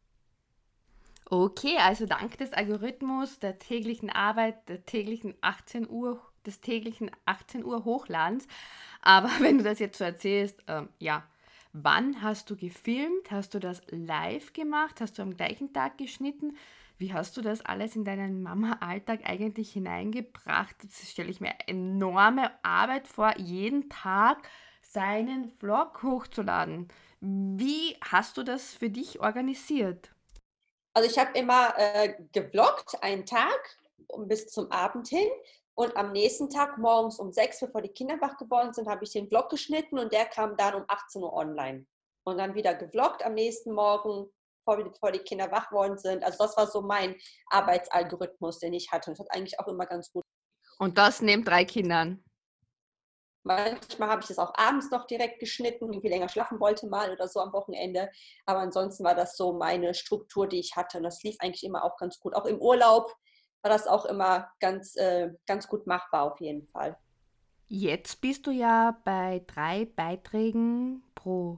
Okay, 1.25 1.77
also 1.79 2.05
dank 2.05 2.37
des 2.37 2.53
Algorithmus, 2.53 3.39
der 3.39 3.57
täglichen 3.57 4.11
Arbeit, 4.11 4.69
der 4.69 4.85
täglichen 4.85 5.35
18 5.41 5.89
Uhr 5.89 6.21
des 6.43 6.61
täglichen 6.61 7.11
18 7.25 7.65
Uhr 7.65 7.85
Hochladens. 7.85 8.47
Aber 9.01 9.29
wenn 9.39 9.57
du 9.57 9.63
das 9.63 9.79
jetzt 9.79 9.97
so 9.97 10.03
erzählst, 10.03 10.59
ähm, 10.67 10.89
ja, 10.99 11.23
Wann 11.75 12.21
hast 12.21 12.51
du 12.51 12.55
gefilmt? 12.55 13.31
Hast 13.31 13.55
du 13.55 13.59
das 13.59 13.81
live 13.89 14.53
gemacht? 14.53 15.01
Hast 15.01 15.17
du 15.17 15.23
am 15.23 15.35
gleichen 15.35 15.73
Tag 15.73 15.97
geschnitten? 15.97 16.55
Wie 16.99 17.13
hast 17.13 17.35
du 17.35 17.41
das 17.41 17.61
alles 17.61 17.95
in 17.95 18.05
deinen 18.05 18.43
Mama-Alltag 18.43 19.21
eigentlich 19.25 19.73
hineingebracht? 19.73 20.75
Das 20.83 21.09
stelle 21.09 21.31
ich 21.31 21.41
mir 21.41 21.55
enorme 21.65 22.51
Arbeit 22.63 23.07
vor, 23.07 23.33
jeden 23.37 23.89
Tag 23.89 24.47
seinen 24.83 25.49
Vlog 25.49 26.03
hochzuladen. 26.03 26.89
Wie 27.19 27.97
hast 28.01 28.37
du 28.37 28.43
das 28.43 28.75
für 28.75 28.91
dich 28.91 29.19
organisiert? 29.19 30.11
Also 30.93 31.09
ich 31.09 31.17
habe 31.17 31.35
immer 31.35 31.73
äh, 31.75 32.13
gevloggt, 32.33 33.01
einen 33.01 33.25
Tag 33.25 33.77
bis 34.27 34.47
zum 34.49 34.71
Abend 34.71 35.07
hin. 35.07 35.27
Und 35.75 35.95
am 35.97 36.11
nächsten 36.11 36.49
Tag 36.49 36.77
morgens 36.77 37.17
um 37.19 37.31
sechs, 37.31 37.59
bevor 37.59 37.81
die 37.81 37.89
Kinder 37.89 38.21
wach 38.21 38.37
geworden 38.37 38.73
sind, 38.73 38.87
habe 38.87 39.03
ich 39.03 39.11
den 39.11 39.27
Vlog 39.27 39.49
geschnitten 39.49 39.97
und 39.97 40.13
der 40.13 40.25
kam 40.25 40.55
dann 40.55 40.75
um 40.75 40.85
18 40.87 41.23
Uhr 41.23 41.33
online. 41.33 41.85
Und 42.25 42.37
dann 42.37 42.53
wieder 42.53 42.75
gevloggt 42.75 43.25
am 43.25 43.33
nächsten 43.33 43.73
Morgen, 43.73 44.31
bevor 44.65 45.11
die 45.11 45.19
Kinder 45.19 45.51
wach 45.51 45.71
worden 45.71 45.97
sind. 45.97 46.23
Also 46.23 46.43
das 46.45 46.55
war 46.55 46.67
so 46.67 46.81
mein 46.81 47.15
Arbeitsalgorithmus, 47.47 48.59
den 48.59 48.73
ich 48.73 48.91
hatte. 48.91 49.09
Und 49.09 49.19
das 49.19 49.25
hat 49.25 49.35
eigentlich 49.35 49.59
auch 49.59 49.67
immer 49.67 49.85
ganz 49.85 50.11
gut. 50.11 50.23
Und 50.77 50.97
das 50.97 51.21
neben 51.21 51.43
drei 51.43 51.65
Kindern? 51.65 52.23
Manchmal 53.45 54.09
habe 54.09 54.21
ich 54.21 54.27
das 54.27 54.39
auch 54.39 54.53
abends 54.55 54.89
noch 54.89 55.05
direkt 55.05 55.39
geschnitten, 55.39 55.91
irgendwie 55.91 56.07
länger 56.07 56.29
schlafen 56.29 56.61
wollte 56.61 56.87
mal 56.87 57.11
oder 57.11 57.27
so 57.27 57.41
am 57.41 57.51
Wochenende. 57.51 58.09
Aber 58.45 58.59
ansonsten 58.59 59.03
war 59.03 59.15
das 59.15 59.35
so 59.35 59.53
meine 59.53 59.93
Struktur, 59.93 60.47
die 60.47 60.59
ich 60.59 60.77
hatte. 60.77 60.97
Und 60.97 61.03
das 61.03 61.21
lief 61.23 61.35
eigentlich 61.39 61.63
immer 61.63 61.83
auch 61.83 61.97
ganz 61.97 62.19
gut. 62.19 62.35
Auch 62.35 62.45
im 62.45 62.61
Urlaub 62.61 63.13
war 63.63 63.71
das 63.71 63.87
auch 63.87 64.05
immer 64.05 64.51
ganz, 64.59 64.95
äh, 64.95 65.31
ganz 65.47 65.67
gut 65.67 65.87
machbar 65.87 66.31
auf 66.31 66.41
jeden 66.41 66.67
Fall. 66.67 66.97
Jetzt 67.69 68.21
bist 68.21 68.45
du 68.45 68.51
ja 68.51 68.99
bei 69.03 69.41
drei 69.47 69.85
Beiträgen 69.85 71.01
pro 71.15 71.57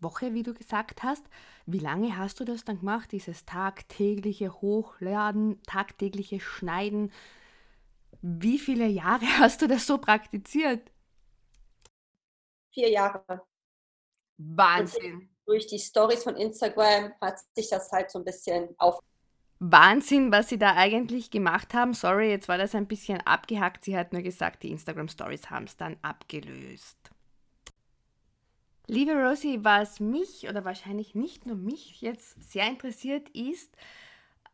Woche, 0.00 0.34
wie 0.34 0.42
du 0.42 0.52
gesagt 0.52 1.02
hast. 1.02 1.24
Wie 1.64 1.78
lange 1.78 2.18
hast 2.18 2.40
du 2.40 2.44
das 2.44 2.64
dann 2.64 2.80
gemacht, 2.80 3.12
dieses 3.12 3.44
tagtägliche 3.44 4.60
Hochladen, 4.60 5.62
tagtägliche 5.62 6.40
Schneiden? 6.40 7.12
Wie 8.20 8.58
viele 8.58 8.86
Jahre 8.86 9.24
hast 9.38 9.62
du 9.62 9.68
das 9.68 9.86
so 9.86 9.98
praktiziert? 9.98 10.90
Vier 12.72 12.90
Jahre. 12.90 13.46
Wahnsinn. 14.38 15.30
durch 15.46 15.66
die 15.66 15.78
Stories 15.78 16.24
von 16.24 16.36
Instagram 16.36 17.14
hat 17.22 17.38
sich 17.54 17.70
das 17.70 17.90
halt 17.90 18.10
so 18.10 18.18
ein 18.18 18.24
bisschen 18.24 18.74
auf. 18.78 19.00
Wahnsinn, 19.58 20.32
was 20.32 20.48
sie 20.48 20.58
da 20.58 20.74
eigentlich 20.74 21.30
gemacht 21.30 21.72
haben. 21.72 21.94
Sorry, 21.94 22.28
jetzt 22.30 22.48
war 22.48 22.58
das 22.58 22.74
ein 22.74 22.86
bisschen 22.86 23.20
abgehackt. 23.22 23.84
Sie 23.84 23.96
hat 23.96 24.12
nur 24.12 24.22
gesagt, 24.22 24.62
die 24.62 24.70
Instagram 24.70 25.08
Stories 25.08 25.50
haben 25.50 25.64
es 25.64 25.76
dann 25.76 25.96
abgelöst. 26.02 26.98
Liebe 28.86 29.12
Rosie, 29.12 29.64
was 29.64 29.98
mich 29.98 30.48
oder 30.48 30.64
wahrscheinlich 30.64 31.14
nicht 31.14 31.46
nur 31.46 31.56
mich 31.56 32.00
jetzt 32.00 32.40
sehr 32.52 32.68
interessiert 32.68 33.28
ist, 33.30 33.74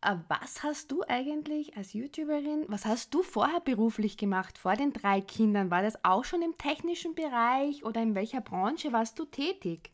äh, 0.03 0.17
was 0.29 0.63
hast 0.63 0.91
du 0.91 1.03
eigentlich 1.07 1.77
als 1.77 1.93
YouTuberin, 1.93 2.65
was 2.69 2.87
hast 2.87 3.13
du 3.13 3.23
vorher 3.23 3.61
beruflich 3.61 4.17
gemacht, 4.17 4.57
vor 4.57 4.75
den 4.75 4.93
drei 4.93 5.21
Kindern? 5.21 5.71
War 5.71 5.83
das 5.83 6.03
auch 6.05 6.25
schon 6.25 6.43
im 6.43 6.57
technischen 6.59 7.15
Bereich 7.15 7.85
oder 7.85 8.01
in 8.01 8.15
welcher 8.15 8.41
Branche 8.41 8.93
warst 8.93 9.19
du 9.19 9.25
tätig? 9.25 9.91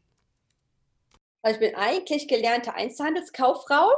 Also 1.42 1.60
ich 1.60 1.66
bin 1.66 1.74
eigentlich 1.76 2.28
gelernte 2.28 2.74
Einzelhandelskauffrau, 2.74 3.90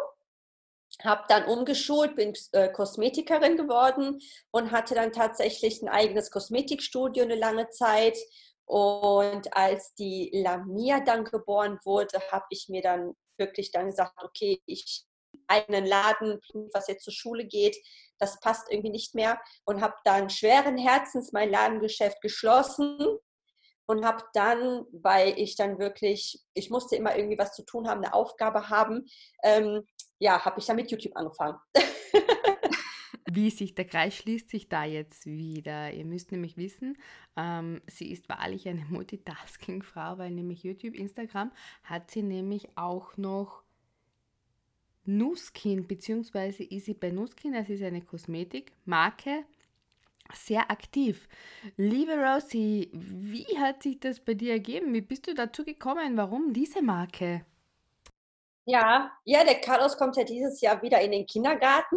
habe 1.04 1.24
dann 1.28 1.44
umgeschult, 1.46 2.16
bin 2.16 2.32
äh, 2.52 2.70
Kosmetikerin 2.70 3.56
geworden 3.56 4.18
und 4.50 4.70
hatte 4.70 4.94
dann 4.94 5.12
tatsächlich 5.12 5.82
ein 5.82 5.88
eigenes 5.88 6.30
Kosmetikstudio 6.30 7.24
eine 7.24 7.36
lange 7.36 7.68
Zeit. 7.70 8.18
Und 8.66 9.54
als 9.56 9.94
die 9.94 10.30
Lamia 10.32 11.00
dann 11.00 11.24
geboren 11.24 11.78
wurde, 11.84 12.20
habe 12.30 12.46
ich 12.50 12.68
mir 12.68 12.82
dann 12.82 13.14
wirklich 13.36 13.72
dann 13.72 13.86
gesagt, 13.86 14.14
okay, 14.22 14.60
ich 14.66 15.04
eigenen 15.46 15.86
Laden, 15.86 16.40
was 16.72 16.88
jetzt 16.88 17.04
zur 17.04 17.12
Schule 17.12 17.46
geht, 17.46 17.76
das 18.18 18.38
passt 18.40 18.70
irgendwie 18.70 18.90
nicht 18.90 19.14
mehr 19.14 19.40
und 19.64 19.80
habe 19.80 19.94
dann 20.04 20.30
schweren 20.30 20.76
Herzens 20.78 21.32
mein 21.32 21.50
Ladengeschäft 21.50 22.20
geschlossen 22.20 22.98
und 23.86 24.04
habe 24.04 24.22
dann, 24.34 24.84
weil 24.92 25.38
ich 25.38 25.56
dann 25.56 25.78
wirklich, 25.78 26.40
ich 26.54 26.70
musste 26.70 26.96
immer 26.96 27.16
irgendwie 27.16 27.38
was 27.38 27.52
zu 27.52 27.64
tun 27.64 27.88
haben, 27.88 28.04
eine 28.04 28.14
Aufgabe 28.14 28.68
haben, 28.68 29.06
ähm, 29.42 29.84
ja, 30.20 30.44
habe 30.44 30.60
ich 30.60 30.66
dann 30.66 30.76
mit 30.76 30.90
YouTube 30.90 31.16
angefangen. 31.16 31.58
Wie 33.32 33.50
sich 33.50 33.74
der 33.74 33.86
Kreis 33.86 34.16
schließt 34.16 34.50
sich 34.50 34.68
da 34.68 34.84
jetzt 34.84 35.24
wieder. 35.24 35.92
Ihr 35.92 36.04
müsst 36.04 36.30
nämlich 36.30 36.56
wissen, 36.56 36.98
ähm, 37.36 37.80
sie 37.86 38.10
ist 38.10 38.28
wahrlich 38.28 38.68
eine 38.68 38.84
Multitasking-Frau, 38.84 40.18
weil 40.18 40.30
nämlich 40.30 40.62
YouTube, 40.62 40.94
Instagram 40.94 41.52
hat 41.84 42.10
sie 42.10 42.22
nämlich 42.22 42.76
auch 42.76 43.16
noch 43.16 43.62
Nuskin, 45.04 45.86
beziehungsweise 45.86 46.64
ist 46.64 46.86
sie 46.86 46.94
bei 46.94 47.10
Nuskin, 47.10 47.52
das 47.52 47.68
ist 47.68 47.82
eine 47.82 48.02
Kosmetikmarke, 48.02 49.44
sehr 50.34 50.70
aktiv. 50.70 51.28
Liebe 51.76 52.12
Rosie, 52.12 52.90
wie 52.92 53.58
hat 53.58 53.82
sich 53.82 54.00
das 54.00 54.20
bei 54.20 54.34
dir 54.34 54.52
ergeben? 54.52 54.92
Wie 54.92 55.00
bist 55.00 55.26
du 55.26 55.34
dazu 55.34 55.64
gekommen? 55.64 56.16
Warum 56.16 56.52
diese 56.52 56.82
Marke? 56.82 57.44
Ja, 58.66 59.10
ja, 59.24 59.44
der 59.44 59.60
Carlos 59.60 59.96
kommt 59.96 60.16
ja 60.16 60.24
dieses 60.24 60.60
Jahr 60.60 60.82
wieder 60.82 61.00
in 61.00 61.12
den 61.12 61.26
Kindergarten 61.26 61.96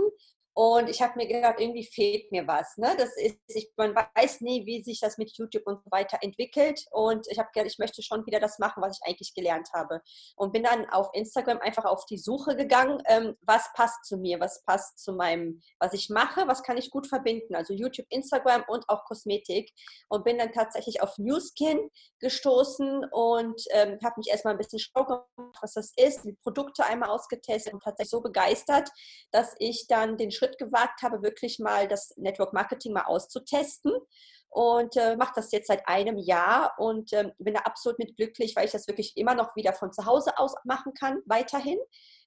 und 0.55 0.87
ich 0.87 1.01
habe 1.01 1.13
mir 1.15 1.27
gedacht, 1.27 1.59
irgendwie 1.59 1.83
fehlt 1.83 2.31
mir 2.31 2.45
was. 2.45 2.77
Ne? 2.77 2.95
Das 2.97 3.17
ist, 3.17 3.37
ich, 3.47 3.71
man 3.75 3.95
weiß 3.95 4.41
nie, 4.41 4.65
wie 4.67 4.83
sich 4.83 4.99
das 4.99 5.17
mit 5.17 5.35
YouTube 5.35 5.65
und 5.65 5.83
so 5.83 5.89
weiter 5.89 6.19
entwickelt. 6.21 6.85
Und 6.91 7.25
ich 7.27 7.39
habe 7.39 7.49
gedacht, 7.51 7.71
ich 7.71 7.79
möchte 7.79 8.03
schon 8.03 8.23
wieder 8.27 8.39
das 8.39 8.59
machen, 8.59 8.83
was 8.83 8.99
ich 8.99 9.07
eigentlich 9.07 9.33
gelernt 9.33 9.69
habe. 9.73 10.01
Und 10.35 10.53
bin 10.53 10.61
dann 10.61 10.87
auf 10.91 11.09
Instagram 11.13 11.57
einfach 11.59 11.85
auf 11.85 12.05
die 12.05 12.19
Suche 12.19 12.55
gegangen, 12.55 13.01
ähm, 13.07 13.35
was 13.41 13.67
passt 13.73 14.05
zu 14.05 14.17
mir, 14.17 14.39
was 14.39 14.63
passt 14.63 15.03
zu 15.03 15.13
meinem, 15.13 15.59
was 15.79 15.93
ich 15.93 16.09
mache, 16.09 16.47
was 16.47 16.61
kann 16.61 16.77
ich 16.77 16.91
gut 16.91 17.07
verbinden. 17.07 17.55
Also 17.55 17.73
YouTube, 17.73 18.05
Instagram 18.09 18.63
und 18.67 18.87
auch 18.89 19.05
Kosmetik. 19.05 19.71
Und 20.07 20.23
bin 20.23 20.37
dann 20.37 20.51
tatsächlich 20.51 21.01
auf 21.01 21.17
Newskin 21.17 21.89
gestoßen 22.19 23.05
und 23.11 23.59
ähm, 23.71 23.97
habe 24.03 24.15
mich 24.17 24.29
erstmal 24.29 24.53
ein 24.53 24.59
bisschen 24.59 24.79
schlau 24.79 25.03
gemacht, 25.05 25.57
was 25.61 25.73
das 25.73 25.93
ist, 25.95 26.23
die 26.25 26.37
Produkte 26.43 26.85
einmal 26.85 27.09
ausgetestet 27.09 27.73
und 27.73 27.81
tatsächlich 27.81 28.11
so 28.11 28.21
begeistert, 28.21 28.89
dass 29.31 29.55
ich 29.57 29.87
dann 29.87 30.17
den 30.17 30.29
Schritt 30.31 30.42
Schritt 30.43 30.57
gewagt 30.57 31.01
habe, 31.01 31.23
wirklich 31.23 31.59
mal 31.59 31.87
das 31.87 32.15
Network 32.17 32.53
Marketing 32.53 32.93
mal 32.93 33.05
auszutesten 33.05 33.93
und 34.49 34.95
äh, 34.97 35.15
mache 35.15 35.33
das 35.35 35.51
jetzt 35.51 35.67
seit 35.67 35.87
einem 35.87 36.17
Jahr 36.17 36.73
und 36.77 37.13
äh, 37.13 37.31
bin 37.39 37.53
da 37.53 37.61
absolut 37.61 37.97
mit 37.99 38.15
glücklich, 38.17 38.55
weil 38.55 38.65
ich 38.65 38.71
das 38.71 38.87
wirklich 38.87 39.15
immer 39.17 39.35
noch 39.35 39.55
wieder 39.55 39.73
von 39.73 39.91
zu 39.91 40.05
Hause 40.05 40.37
aus 40.37 40.55
machen 40.63 40.93
kann, 40.93 41.19
weiterhin 41.25 41.79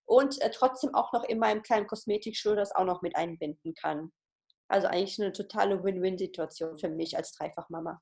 und 0.04 0.40
äh, 0.40 0.50
trotzdem 0.50 0.94
auch 0.94 1.12
noch 1.12 1.24
in 1.24 1.38
meinem 1.38 1.62
kleinen 1.62 1.86
Kosmetikstudio 1.86 2.56
das 2.56 2.74
auch 2.74 2.84
noch 2.84 3.02
mit 3.02 3.16
einbinden 3.16 3.74
kann. 3.74 4.12
Also 4.68 4.88
eigentlich 4.88 5.20
eine 5.20 5.32
totale 5.32 5.84
Win-Win-Situation 5.84 6.78
für 6.78 6.88
mich 6.88 7.16
als 7.16 7.32
Dreifachmama. 7.32 8.00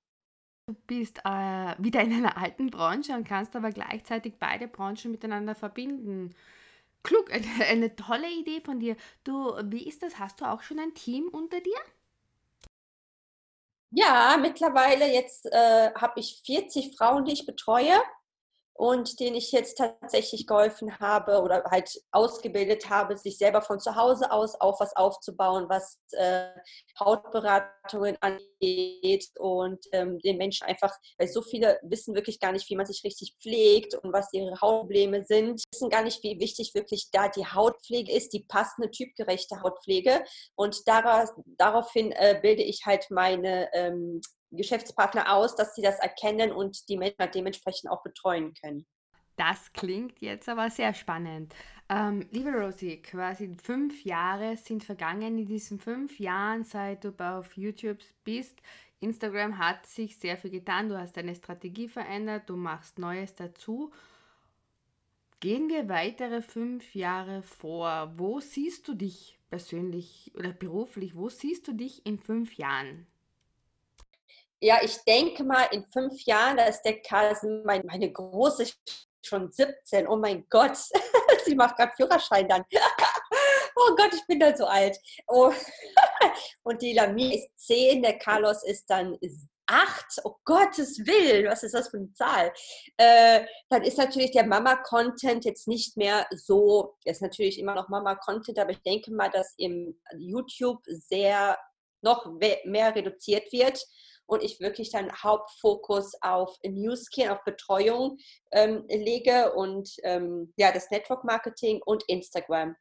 Du 0.67 0.75
bist 0.87 1.19
äh, 1.19 1.75
wieder 1.79 2.01
in 2.01 2.13
einer 2.15 2.39
alten 2.39 2.71
Branche 2.71 3.13
und 3.13 3.29
kannst 3.29 3.55
aber 3.55 3.71
gleichzeitig 3.71 4.39
beide 4.39 4.67
Branchen 4.67 5.11
miteinander 5.11 5.55
verbinden. 5.55 6.35
Klug, 7.05 7.33
eine, 7.33 7.47
eine 7.67 7.95
tolle 7.97 8.29
Idee 8.31 8.61
von 8.61 8.81
dir. 8.81 8.97
Du, 9.25 9.53
wie 9.65 9.87
ist 9.87 10.03
das? 10.03 10.19
Hast 10.19 10.41
du 10.41 10.47
auch 10.47 10.63
schon 10.63 10.81
ein 10.81 10.95
Team 10.95 11.29
unter 11.29 11.61
dir? 11.61 11.79
Ja, 13.91 14.37
mittlerweile 14.41 15.07
jetzt 15.13 15.47
äh, 15.47 15.93
habe 15.95 16.21
ich 16.21 16.43
40 16.45 16.97
Frauen, 16.97 17.25
die 17.25 17.33
ich 17.33 17.47
betreue 17.47 17.95
und 18.75 19.21
denen 19.21 19.37
ich 19.37 19.53
jetzt 19.53 19.79
tatsächlich 19.79 20.47
geholfen 20.47 20.99
habe 20.99 21.41
oder 21.43 21.63
halt 21.71 21.91
ausgebildet 22.11 22.91
habe, 22.91 23.17
sich 23.17 23.39
selber 23.39 23.63
von 23.63 23.79
zu 23.81 23.95
Hause 23.95 24.31
aus 24.31 24.61
auch 24.61 24.81
was 24.81 24.97
aufzubauen, 24.97 25.67
was 25.69 25.99
äh, 26.13 26.49
Hautberatungen 26.99 28.17
angeht 28.21 29.31
und 29.39 29.85
ähm, 29.93 30.19
den 30.19 30.39
Menschen 30.39 30.67
einfach, 30.67 30.93
weil 31.19 31.29
so 31.29 31.41
viele 31.43 31.79
wissen 31.83 32.15
wirklich 32.15 32.41
gar 32.41 32.53
nicht, 32.53 32.69
wie 32.69 32.77
man 32.77 32.87
sich 32.87 33.05
richtig 33.05 33.37
pflegt 33.41 33.95
und 33.95 34.13
was 34.13 34.33
ihre 34.33 34.61
Hautprobleme 34.61 35.25
sind, 35.25 35.63
wissen 35.73 35.89
gar 35.89 36.03
nicht, 36.03 36.23
wie 36.23 36.41
wichtig 36.41 36.75
wirklich 36.75 37.11
da 37.13 37.29
die 37.29 37.47
Hautpflege 37.47 38.13
ist, 38.13 38.33
die 38.33 38.45
passende, 38.45 38.91
typgerechte 38.91 39.63
Hautpflege. 39.63 40.25
Und 40.57 40.87
daraus, 40.87 41.31
daraufhin 41.59 42.13
äh, 42.13 42.39
bilde 42.43 42.63
ich 42.63 42.83
halt 42.85 43.07
meine 43.11 43.73
ähm, 43.73 44.21
Geschäftspartner 44.57 45.33
aus, 45.33 45.57
dass 45.57 45.75
sie 45.75 45.83
das 45.83 45.99
erkennen 45.99 46.53
und 46.53 46.89
die 46.89 46.97
Menschen 46.97 47.31
dementsprechend 47.35 47.91
auch 47.91 48.03
betreuen 48.03 48.55
können. 48.55 48.87
Das 49.37 49.73
klingt 49.73 50.21
jetzt 50.21 50.49
aber 50.49 50.71
sehr 50.71 50.95
spannend. 50.95 51.55
Ähm, 51.89 52.27
liebe 52.31 52.51
Rosie, 52.51 53.03
quasi 53.03 53.55
fünf 53.61 54.05
Jahre 54.05 54.57
sind 54.57 54.85
vergangen. 54.85 55.39
In 55.39 55.47
diesen 55.47 55.79
fünf 55.79 56.21
Jahren, 56.21 56.65
seit 56.65 57.05
du 57.05 57.13
auf 57.19 57.57
YouTube 57.57 57.99
bist, 58.23 58.61
Instagram 59.01 59.59
hat 59.59 59.87
sich 59.87 60.17
sehr 60.17 60.37
viel 60.37 60.51
getan. 60.51 60.89
Du 60.89 60.99
hast 60.99 61.17
deine 61.17 61.35
Strategie 61.35 61.89
verändert, 61.89 62.49
du 62.49 62.57
machst 62.57 62.99
Neues 62.99 63.35
dazu. 63.35 63.93
Gehen 65.41 65.69
wir 65.69 65.89
weitere 65.89 66.41
fünf 66.41 66.95
Jahre 66.95 67.43
vor. 67.43 68.13
Wo 68.17 68.41
siehst 68.41 68.89
du 68.89 68.95
dich 68.95 69.39
persönlich 69.51 70.33
oder 70.37 70.53
beruflich? 70.53 71.15
Wo 71.17 71.29
siehst 71.29 71.69
du 71.69 71.73
dich 71.75 72.07
in 72.07 72.19
fünf 72.19 72.57
Jahren? 72.57 73.07
Ja, 74.65 74.79
ich 74.83 74.97
denke 75.05 75.45
mal, 75.45 75.65
in 75.73 75.85
fünf 75.93 76.23
Jahren, 76.25 76.57
da 76.57 76.65
ist 76.65 76.83
der 76.83 77.03
Carsten, 77.03 77.63
mein, 77.65 77.85
meine 77.85 78.11
große 78.11 78.67
schon 79.23 79.53
17. 79.53 80.09
Oh 80.09 80.17
mein 80.17 80.47
Gott, 80.49 80.77
sie 81.45 81.55
macht 81.55 81.77
gerade 81.77 81.93
Führerschein 81.95 82.49
dann. 82.49 82.65
oh 83.77 83.95
Gott, 83.95 84.15
ich 84.15 84.27
bin 84.27 84.41
dann 84.41 84.57
so 84.57 84.65
alt. 84.65 84.99
Oh. 85.29 85.53
Und 86.63 86.81
die 86.81 86.95
Lamie 86.95 87.37
ist 87.37 87.67
10, 87.67 88.03
der 88.03 88.19
Carlos 88.19 88.65
ist 88.65 88.89
dann 88.89 89.19
8. 89.67 90.21
Oh 90.25 90.37
Gottes 90.47 90.99
Willen, 91.07 91.47
was 91.47 91.63
ist 91.63 91.75
das 91.75 91.89
für 91.89 91.99
eine 91.99 92.13
Zahl? 92.15 92.51
Äh, 92.97 93.45
dann 93.69 93.83
ist 93.83 93.99
natürlich 93.99 94.31
der 94.31 94.47
Mama-Content 94.47 95.45
jetzt 95.45 95.69
nicht 95.69 95.99
mehr 95.99 96.27
so, 96.31 96.97
ist 97.05 97.21
natürlich 97.21 97.59
immer 97.59 97.75
noch 97.75 97.91
Mama-Content, 97.91 98.59
aber 98.59 98.71
ich 98.71 98.83
denke 98.83 99.13
mal, 99.13 99.31
dass 99.31 99.53
im 99.59 100.01
YouTube 100.17 100.81
sehr 100.87 101.59
noch 102.05 102.27
mehr 102.65 102.95
reduziert 102.95 103.53
wird 103.53 103.85
und 104.27 104.43
ich 104.43 104.61
wirklich 104.61 104.91
dann 104.91 105.11
Hauptfokus 105.13 106.15
auf 106.23 106.57
Newskin, 106.63 107.31
auf 107.31 107.43
Betreuung 107.45 108.19
ähm, 108.53 108.85
lege 108.89 109.53
und 109.55 109.91
ähm, 110.03 110.53
ja, 110.57 110.73
das 110.73 110.91
Network 110.91 111.25
Marketing 111.25 111.81
und 111.85 112.05
Instagram. 112.09 112.77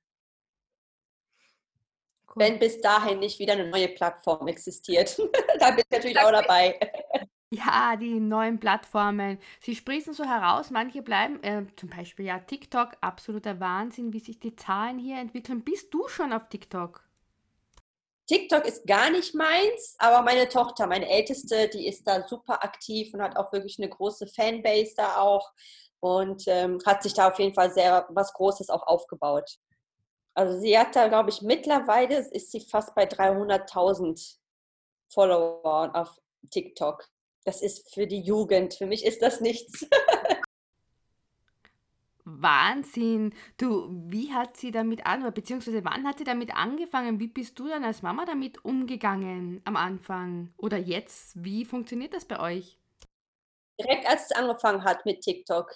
Cool. 2.28 2.44
Wenn 2.44 2.60
bis 2.60 2.82
dahin 2.82 3.20
nicht 3.20 3.40
wieder 3.40 3.54
eine 3.54 3.68
neue 3.68 3.90
Plattform 3.90 4.48
existiert. 4.48 5.18
da 5.60 5.72
bin 5.72 5.80
ich 5.80 5.92
natürlich 5.92 6.20
auch 6.20 6.32
dabei. 6.32 6.80
Ja, 7.52 7.96
die 7.98 8.20
neuen 8.20 8.60
Plattformen. 8.60 9.38
Sie 9.60 9.76
sprießen 9.76 10.14
so 10.14 10.24
heraus, 10.24 10.72
manche 10.72 11.04
bleiben, 11.04 11.44
äh, 11.44 11.68
zum 11.76 11.90
Beispiel 11.90 12.26
ja 12.26 12.40
TikTok, 12.40 12.98
absoluter 13.02 13.60
Wahnsinn, 13.60 14.12
wie 14.12 14.20
sich 14.20 14.40
die 14.40 14.56
Zahlen 14.56 14.98
hier 14.98 15.20
entwickeln. 15.20 15.64
Bist 15.64 15.94
du 15.94 16.08
schon 16.08 16.34
auf 16.34 16.50
TikTok? 16.50 17.04
TikTok 18.28 18.66
ist 18.66 18.88
gar 18.88 19.10
nicht 19.10 19.36
meins, 19.36 19.96
aber 19.98 20.22
meine 20.22 20.48
Tochter, 20.48 20.88
meine 20.88 21.10
Älteste, 21.10 21.68
die 21.68 21.88
ist 21.88 22.08
da 22.08 22.26
super 22.28 22.64
aktiv 22.64 23.14
und 23.14 23.22
hat 23.22 23.36
auch 23.36 23.52
wirklich 23.52 23.78
eine 23.80 23.90
große 23.90 24.28
Fanbase 24.28 24.94
da 24.96 25.18
auch 25.18 25.52
und 26.00 26.44
ähm, 26.48 26.80
hat 26.86 27.04
sich 27.04 27.14
da 27.14 27.30
auf 27.30 27.40
jeden 27.40 27.54
Fall 27.54 27.72
sehr 27.72 28.08
was 28.10 28.34
Großes 28.34 28.70
auch 28.70 28.88
aufgebaut. 28.88 29.58
Also 30.36 30.60
sie 30.60 30.78
hat 30.78 30.96
da, 30.96 31.08
glaube 31.08 31.30
ich, 31.30 31.42
mittlerweile 31.42 32.18
ist 32.18 32.52
sie 32.52 32.62
fast 32.62 32.96
bei 32.96 33.06
300.000 33.06 34.38
Followern 35.14 35.92
auf 35.92 36.18
TikTok. 36.50 37.08
Das 37.46 37.62
ist 37.62 37.94
für 37.94 38.08
die 38.08 38.22
Jugend. 38.22 38.74
Für 38.74 38.86
mich 38.86 39.06
ist 39.06 39.22
das 39.22 39.42
nichts. 39.42 39.86
Wahnsinn. 42.44 43.34
Du, 43.58 43.88
wie 43.90 44.34
hat 44.34 44.58
sie 44.58 44.72
damit 44.72 45.06
an, 45.06 45.32
beziehungsweise 45.34 45.84
wann 45.84 46.08
hat 46.08 46.20
sie 46.20 46.24
damit 46.24 46.56
angefangen? 46.56 47.20
Wie 47.20 47.28
bist 47.28 47.58
du 47.58 47.68
dann 47.68 47.84
als 47.84 48.02
Mama 48.02 48.26
damit 48.26 48.64
umgegangen 48.64 49.62
am 49.66 49.76
Anfang? 49.76 50.54
Oder 50.58 50.78
jetzt? 50.78 51.32
Wie 51.44 51.66
funktioniert 51.66 52.14
das 52.14 52.26
bei 52.26 52.40
euch? 52.40 52.78
Direkt 53.80 54.08
als 54.08 54.26
es 54.26 54.32
angefangen 54.32 54.84
hat 54.84 55.04
mit 55.06 55.22
TikTok, 55.22 55.74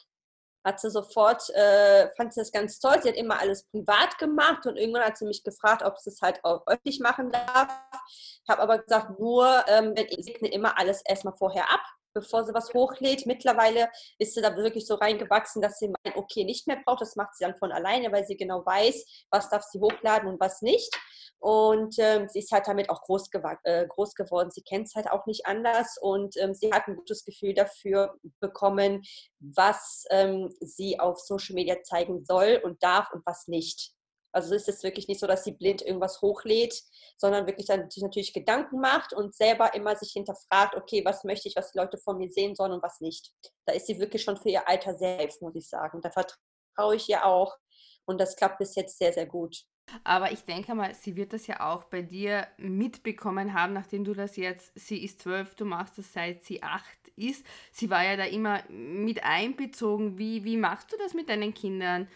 hat 0.64 0.80
sie 0.80 0.92
sofort, 0.92 1.50
äh, 1.56 2.10
fand 2.16 2.34
sie 2.34 2.42
das 2.42 2.52
ganz 2.52 2.80
toll. 2.80 3.02
Sie 3.02 3.10
hat 3.10 3.16
immer 3.16 3.40
alles 3.40 3.64
privat 3.64 4.18
gemacht 4.20 4.66
und 4.68 4.78
irgendwann 4.78 5.06
hat 5.06 5.18
sie 5.18 5.26
mich 5.26 5.44
gefragt, 5.44 5.82
ob 5.82 5.98
sie 5.98 6.12
es 6.12 6.22
halt 6.22 6.44
auch 6.44 6.68
öffentlich 6.68 7.00
machen 7.00 7.32
darf. 7.32 7.70
Ich 8.10 8.50
habe 8.50 8.62
aber 8.62 8.80
gesagt, 8.80 9.20
nur, 9.20 9.64
ähm, 9.68 9.94
wenn 9.96 10.08
ich 10.10 10.26
segne 10.26 10.50
immer 10.52 10.78
alles 10.78 11.02
erstmal 11.06 11.36
vorher 11.38 11.72
ab 11.72 11.82
bevor 12.20 12.44
sie 12.44 12.54
was 12.54 12.74
hochlädt. 12.74 13.26
Mittlerweile 13.26 13.90
ist 14.18 14.34
sie 14.34 14.42
da 14.42 14.56
wirklich 14.56 14.88
so 14.88 14.96
reingewachsen, 14.96 15.62
dass 15.62 15.80
sie 15.80 15.90
mein 16.04 16.16
Okay 16.16 16.44
nicht 16.44 16.68
mehr 16.68 16.80
braucht. 16.84 17.02
Das 17.02 17.16
macht 17.16 17.36
sie 17.36 17.46
dann 17.46 17.56
von 17.56 17.72
alleine, 17.72 18.12
weil 18.12 18.26
sie 18.26 18.38
genau 18.38 18.66
weiß, 18.66 19.26
was 19.30 19.50
darf 19.50 19.64
sie 19.64 19.80
hochladen 19.80 20.30
und 20.30 20.40
was 20.40 20.62
nicht. 20.62 20.94
Und 21.40 21.96
ähm, 22.00 22.28
sie 22.28 22.40
ist 22.40 22.52
halt 22.52 22.68
damit 22.68 22.90
auch 22.90 23.04
groß, 23.04 23.30
äh, 23.64 23.86
groß 23.88 24.16
geworden. 24.16 24.50
Sie 24.52 24.64
kennt 24.64 24.88
es 24.88 24.96
halt 24.96 25.10
auch 25.12 25.26
nicht 25.28 25.46
anders 25.46 25.98
und 26.02 26.36
ähm, 26.38 26.54
sie 26.54 26.72
hat 26.72 26.88
ein 26.88 26.96
gutes 26.96 27.26
Gefühl 27.26 27.54
dafür 27.54 28.18
bekommen, 28.40 29.04
was 29.40 30.06
ähm, 30.10 30.50
sie 30.62 31.00
auf 31.00 31.20
Social 31.20 31.54
Media 31.54 31.84
zeigen 31.84 32.26
soll 32.26 32.60
und 32.64 32.82
darf 32.82 33.12
und 33.14 33.24
was 33.26 33.48
nicht. 33.48 33.97
Also 34.32 34.54
ist 34.54 34.70
es 34.70 34.84
wirklich 34.84 35.08
nicht 35.08 35.20
so, 35.20 35.28
dass 35.28 35.44
sie 35.44 35.54
blind 35.54 35.82
irgendwas 35.82 36.22
hochlädt, 36.22 36.84
sondern 37.18 37.48
wirklich 37.48 37.68
dann 37.68 37.90
sich 37.90 38.04
natürlich 38.04 38.34
Gedanken 38.34 38.80
macht 38.80 39.14
und 39.14 39.36
selber 39.36 39.74
immer 39.74 39.96
sich 39.96 40.12
hinterfragt, 40.12 40.76
okay, 40.76 41.04
was 41.06 41.24
möchte 41.24 41.48
ich, 41.48 41.56
was 41.56 41.72
die 41.72 41.80
Leute 41.80 41.98
von 41.98 42.18
mir 42.18 42.30
sehen 42.30 42.56
sollen 42.56 42.74
und 42.74 42.84
was 42.84 43.02
nicht. 43.02 43.32
Da 43.66 43.74
ist 43.74 43.88
sie 43.88 44.00
wirklich 44.00 44.24
schon 44.24 44.38
für 44.38 44.50
ihr 44.50 44.68
Alter 44.68 44.96
selbst, 44.96 45.42
muss 45.42 45.56
ich 45.56 45.70
sagen. 45.70 46.02
Da 46.02 46.12
vertraue 46.12 46.96
ich 46.96 47.10
ihr 47.10 47.26
auch 47.26 47.58
und 48.06 48.20
das 48.20 48.36
klappt 48.36 48.60
bis 48.60 48.76
jetzt 48.76 48.98
sehr, 48.98 49.14
sehr 49.14 49.26
gut. 49.26 49.66
Aber 50.04 50.32
ich 50.32 50.44
denke 50.44 50.76
mal, 50.76 50.94
sie 50.94 51.16
wird 51.16 51.32
das 51.32 51.48
ja 51.48 51.62
auch 51.72 51.86
bei 51.86 52.02
dir 52.02 52.48
mitbekommen 52.58 53.54
haben, 53.54 53.74
nachdem 53.74 54.04
du 54.04 54.14
das 54.14 54.36
jetzt, 54.36 54.72
sie 54.76 55.04
ist 55.04 55.22
zwölf, 55.22 55.56
du 55.56 55.64
machst 55.64 55.98
das 55.98 56.12
seit 56.12 56.44
sie 56.44 56.62
acht 56.62 57.08
ist. 57.16 57.46
Sie 57.72 57.90
war 57.90 58.04
ja 58.04 58.18
da 58.18 58.26
immer 58.26 58.64
mit 58.70 59.24
einbezogen. 59.24 60.18
Wie, 60.18 60.44
wie 60.44 60.58
machst 60.58 60.92
du 60.92 60.98
das 60.98 61.14
mit 61.14 61.30
deinen 61.30 61.54
Kindern? 61.54 62.10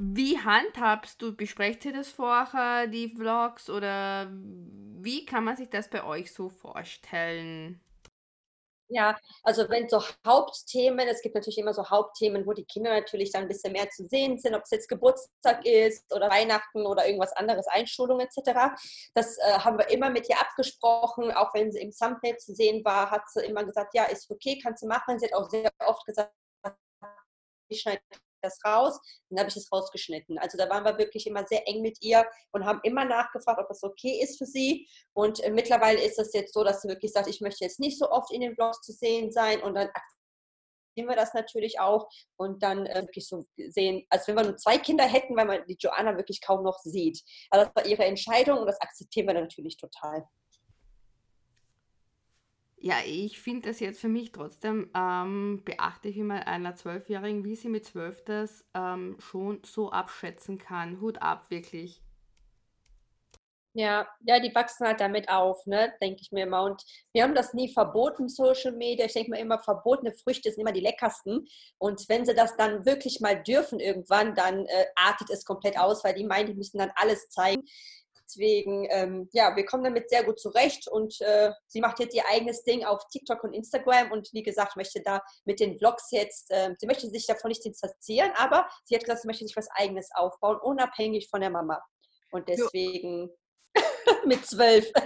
Wie 0.00 0.38
handhabst 0.38 1.20
du, 1.20 1.34
besprecht 1.34 1.84
ihr 1.84 1.92
das 1.92 2.08
vorher, 2.08 2.86
die 2.86 3.08
Vlogs, 3.08 3.68
oder 3.68 4.28
wie 4.30 5.26
kann 5.26 5.42
man 5.42 5.56
sich 5.56 5.68
das 5.70 5.90
bei 5.90 6.04
euch 6.04 6.32
so 6.32 6.50
vorstellen? 6.50 7.80
Ja, 8.90 9.18
also 9.42 9.68
wenn 9.68 9.88
so 9.88 10.02
Hauptthemen, 10.24 11.08
es 11.08 11.20
gibt 11.20 11.34
natürlich 11.34 11.58
immer 11.58 11.74
so 11.74 11.90
Hauptthemen, 11.90 12.46
wo 12.46 12.54
die 12.54 12.64
Kinder 12.64 12.90
natürlich 12.90 13.32
dann 13.32 13.42
ein 13.42 13.48
bisschen 13.48 13.72
mehr 13.72 13.90
zu 13.90 14.06
sehen 14.06 14.38
sind, 14.38 14.54
ob 14.54 14.62
es 14.62 14.70
jetzt 14.70 14.88
Geburtstag 14.88 15.66
ist 15.66 16.10
oder 16.14 16.30
Weihnachten 16.30 16.86
oder 16.86 17.04
irgendwas 17.06 17.34
anderes, 17.34 17.66
Einschulung 17.66 18.20
etc. 18.20 18.72
Das 19.14 19.36
äh, 19.38 19.58
haben 19.58 19.78
wir 19.78 19.90
immer 19.90 20.08
mit 20.08 20.28
ihr 20.30 20.40
abgesprochen, 20.40 21.32
auch 21.32 21.52
wenn 21.54 21.70
sie 21.70 21.80
im 21.80 21.90
Thumbnail 21.90 22.38
zu 22.38 22.54
sehen 22.54 22.82
war, 22.84 23.10
hat 23.10 23.28
sie 23.28 23.44
immer 23.44 23.64
gesagt, 23.64 23.94
ja, 23.94 24.04
ist 24.04 24.30
okay, 24.30 24.58
kannst 24.62 24.82
du 24.82 24.86
machen. 24.86 25.18
Sie 25.18 25.26
hat 25.26 25.34
auch 25.34 25.50
sehr 25.50 25.70
oft 25.80 26.06
gesagt, 26.06 26.32
ich 27.68 27.80
schneide 27.82 28.00
das 28.42 28.58
raus. 28.64 28.98
Dann 29.30 29.40
habe 29.40 29.48
ich 29.48 29.54
das 29.54 29.70
rausgeschnitten. 29.72 30.38
Also 30.38 30.58
da 30.58 30.68
waren 30.68 30.84
wir 30.84 30.98
wirklich 30.98 31.26
immer 31.26 31.46
sehr 31.46 31.66
eng 31.66 31.82
mit 31.82 31.98
ihr 32.00 32.24
und 32.52 32.64
haben 32.64 32.80
immer 32.82 33.04
nachgefragt, 33.04 33.60
ob 33.60 33.68
das 33.68 33.82
okay 33.82 34.20
ist 34.22 34.38
für 34.38 34.46
sie. 34.46 34.88
Und 35.12 35.40
äh, 35.40 35.50
mittlerweile 35.50 36.00
ist 36.00 36.18
es 36.18 36.32
jetzt 36.32 36.54
so, 36.54 36.64
dass 36.64 36.82
sie 36.82 36.88
wirklich 36.88 37.12
sagt, 37.12 37.28
ich 37.28 37.40
möchte 37.40 37.64
jetzt 37.64 37.80
nicht 37.80 37.98
so 37.98 38.10
oft 38.10 38.32
in 38.32 38.40
den 38.40 38.54
Vlogs 38.54 38.80
zu 38.80 38.92
sehen 38.92 39.32
sein 39.32 39.62
und 39.62 39.74
dann 39.74 39.88
akzeptieren 39.88 41.08
wir 41.08 41.16
das 41.16 41.34
natürlich 41.34 41.78
auch 41.80 42.08
und 42.36 42.62
dann 42.62 42.86
äh, 42.86 43.02
wirklich 43.02 43.28
so 43.28 43.46
sehen, 43.56 44.04
als 44.10 44.26
wenn 44.26 44.36
wir 44.36 44.44
nur 44.44 44.56
zwei 44.56 44.78
Kinder 44.78 45.04
hätten, 45.04 45.36
weil 45.36 45.46
man 45.46 45.64
die 45.66 45.76
Joanna 45.78 46.16
wirklich 46.16 46.40
kaum 46.40 46.64
noch 46.64 46.78
sieht. 46.78 47.22
Aber 47.50 47.64
das 47.64 47.74
war 47.76 47.86
ihre 47.86 48.04
Entscheidung 48.04 48.58
und 48.58 48.66
das 48.66 48.80
akzeptieren 48.80 49.26
wir 49.28 49.34
natürlich 49.34 49.76
total. 49.76 50.24
Ja, 52.80 52.96
ich 53.04 53.40
finde 53.40 53.68
das 53.68 53.80
jetzt 53.80 54.00
für 54.00 54.08
mich 54.08 54.30
trotzdem 54.30 54.88
ähm, 54.94 55.62
beachte 55.64 56.08
ich 56.08 56.16
immer 56.16 56.46
einer 56.46 56.76
Zwölfjährigen, 56.76 57.44
wie 57.44 57.56
sie 57.56 57.68
mit 57.68 57.84
zwölf 57.84 58.22
das 58.24 58.64
ähm, 58.72 59.16
schon 59.18 59.60
so 59.64 59.90
abschätzen 59.90 60.58
kann. 60.58 61.00
Hut 61.00 61.20
ab, 61.20 61.50
wirklich. 61.50 62.00
Ja, 63.74 64.08
ja, 64.26 64.40
die 64.40 64.52
wachsen 64.54 64.86
halt 64.86 65.00
damit 65.00 65.28
auf, 65.28 65.64
ne, 65.66 65.92
denke 66.00 66.20
ich 66.22 66.32
mir 66.32 66.44
immer. 66.44 66.62
Und 66.64 66.82
wir 67.12 67.22
haben 67.22 67.34
das 67.34 67.52
nie 67.52 67.72
verboten, 67.72 68.28
Social 68.28 68.72
Media. 68.72 69.06
Ich 69.06 69.12
denke 69.12 69.30
mir 69.30 69.38
immer, 69.40 69.58
verbotene 69.58 70.12
Früchte 70.12 70.50
sind 70.50 70.62
immer 70.62 70.72
die 70.72 70.80
leckersten. 70.80 71.46
Und 71.78 72.08
wenn 72.08 72.24
sie 72.26 72.34
das 72.34 72.56
dann 72.56 72.86
wirklich 72.86 73.20
mal 73.20 73.40
dürfen 73.42 73.78
irgendwann, 73.78 74.34
dann 74.34 74.66
äh, 74.66 74.86
artet 74.96 75.30
es 75.30 75.44
komplett 75.44 75.78
aus, 75.78 76.02
weil 76.02 76.14
die 76.14 76.24
meinen, 76.24 76.46
die 76.46 76.54
müssen 76.54 76.78
dann 76.78 76.92
alles 76.96 77.28
zeigen. 77.28 77.62
Deswegen, 78.28 78.86
ähm, 78.90 79.28
ja, 79.32 79.56
wir 79.56 79.64
kommen 79.64 79.84
damit 79.84 80.10
sehr 80.10 80.22
gut 80.22 80.38
zurecht 80.38 80.86
und 80.86 81.18
äh, 81.22 81.50
sie 81.66 81.80
macht 81.80 81.98
jetzt 81.98 82.14
ihr 82.14 82.24
eigenes 82.30 82.62
Ding 82.62 82.84
auf 82.84 83.08
TikTok 83.08 83.42
und 83.42 83.54
Instagram 83.54 84.12
und 84.12 84.28
wie 84.34 84.42
gesagt, 84.42 84.76
möchte 84.76 85.00
da 85.02 85.22
mit 85.46 85.60
den 85.60 85.78
Vlogs 85.78 86.10
jetzt, 86.10 86.50
äh, 86.50 86.74
sie 86.78 86.86
möchte 86.86 87.08
sich 87.08 87.26
davon 87.26 87.48
nicht 87.48 87.64
distanzieren, 87.64 88.30
aber 88.36 88.68
sie 88.84 88.94
hat 88.94 89.04
gesagt, 89.04 89.22
sie 89.22 89.28
möchte 89.28 89.46
sich 89.46 89.56
was 89.56 89.70
eigenes 89.70 90.10
aufbauen, 90.14 90.58
unabhängig 90.60 91.30
von 91.30 91.40
der 91.40 91.48
Mama. 91.48 91.82
Und 92.30 92.48
deswegen 92.48 93.30
mit 94.26 94.44
zwölf. 94.44 94.92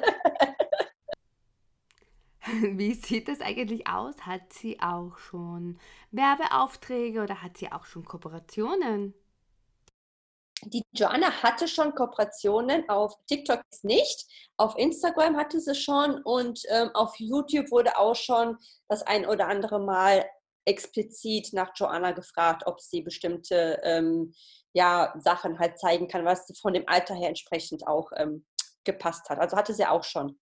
Wie 2.60 2.94
sieht 2.94 3.28
das 3.28 3.40
eigentlich 3.40 3.86
aus? 3.86 4.26
Hat 4.26 4.52
sie 4.52 4.80
auch 4.80 5.16
schon 5.18 5.78
Werbeaufträge 6.10 7.22
oder 7.22 7.40
hat 7.40 7.56
sie 7.56 7.70
auch 7.70 7.84
schon 7.84 8.04
Kooperationen? 8.04 9.14
Die 10.64 10.82
Joanna 10.92 11.42
hatte 11.42 11.68
schon 11.68 11.94
Kooperationen, 11.94 12.88
auf 12.88 13.14
TikTok 13.26 13.62
nicht, 13.82 14.26
auf 14.56 14.76
Instagram 14.76 15.36
hatte 15.36 15.60
sie 15.60 15.74
schon 15.74 16.22
und 16.22 16.62
ähm, 16.68 16.90
auf 16.94 17.14
YouTube 17.18 17.70
wurde 17.70 17.98
auch 17.98 18.14
schon 18.14 18.56
das 18.88 19.02
ein 19.02 19.26
oder 19.26 19.48
andere 19.48 19.80
Mal 19.80 20.24
explizit 20.64 21.52
nach 21.52 21.72
Joanna 21.74 22.12
gefragt, 22.12 22.62
ob 22.66 22.80
sie 22.80 23.02
bestimmte 23.02 23.80
ähm, 23.82 24.32
ja, 24.72 25.12
Sachen 25.18 25.58
halt 25.58 25.78
zeigen 25.78 26.08
kann, 26.08 26.24
was 26.24 26.46
von 26.60 26.72
dem 26.72 26.84
Alter 26.86 27.14
her 27.14 27.28
entsprechend 27.28 27.86
auch 27.86 28.10
ähm, 28.16 28.44
gepasst 28.84 29.28
hat. 29.28 29.38
Also 29.38 29.56
hatte 29.56 29.74
sie 29.74 29.86
auch 29.86 30.04
schon. 30.04 30.38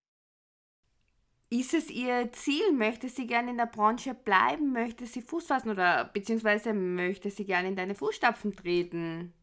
Ist 1.53 1.75
es 1.75 1.91
ihr 1.91 2.31
Ziel? 2.31 2.73
Möchte 2.73 3.09
sie 3.09 3.27
gerne 3.27 3.51
in 3.51 3.57
der 3.57 3.67
Branche 3.67 4.15
bleiben? 4.15 4.73
Möchte 4.73 5.07
sie 5.07 5.21
Fuß 5.21 5.47
fassen 5.47 5.71
oder 5.71 6.05
beziehungsweise 6.05 6.73
möchte 6.73 7.29
sie 7.31 7.45
gerne 7.45 7.69
in 7.69 7.77
deine 7.77 7.97
Fußstapfen 7.97 8.55
treten? 8.55 9.35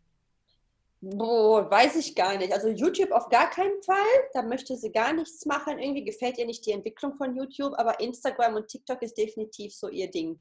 Boah, 1.00 1.70
weiß 1.70 1.96
ich 1.98 2.16
gar 2.16 2.38
nicht. 2.38 2.52
Also 2.52 2.70
YouTube 2.70 3.12
auf 3.12 3.30
gar 3.30 3.50
keinen 3.50 3.82
Fall. 3.84 3.98
Da 4.34 4.42
möchte 4.42 4.76
sie 4.76 4.92
gar 4.92 5.14
nichts 5.14 5.46
machen. 5.46 5.78
Irgendwie 5.78 6.04
gefällt 6.04 6.38
ihr 6.40 6.46
nicht 6.46 6.66
die 6.66 6.72
Entwicklung 6.72 7.16
von 7.16 7.36
YouTube, 7.36 7.74
aber 7.78 8.00
Instagram 8.00 8.56
und 8.56 8.68
TikTok 8.68 9.02
ist 9.04 9.18
definitiv 9.18 9.74
so 9.76 9.90
ihr 9.90 10.10
Ding. 10.10 10.40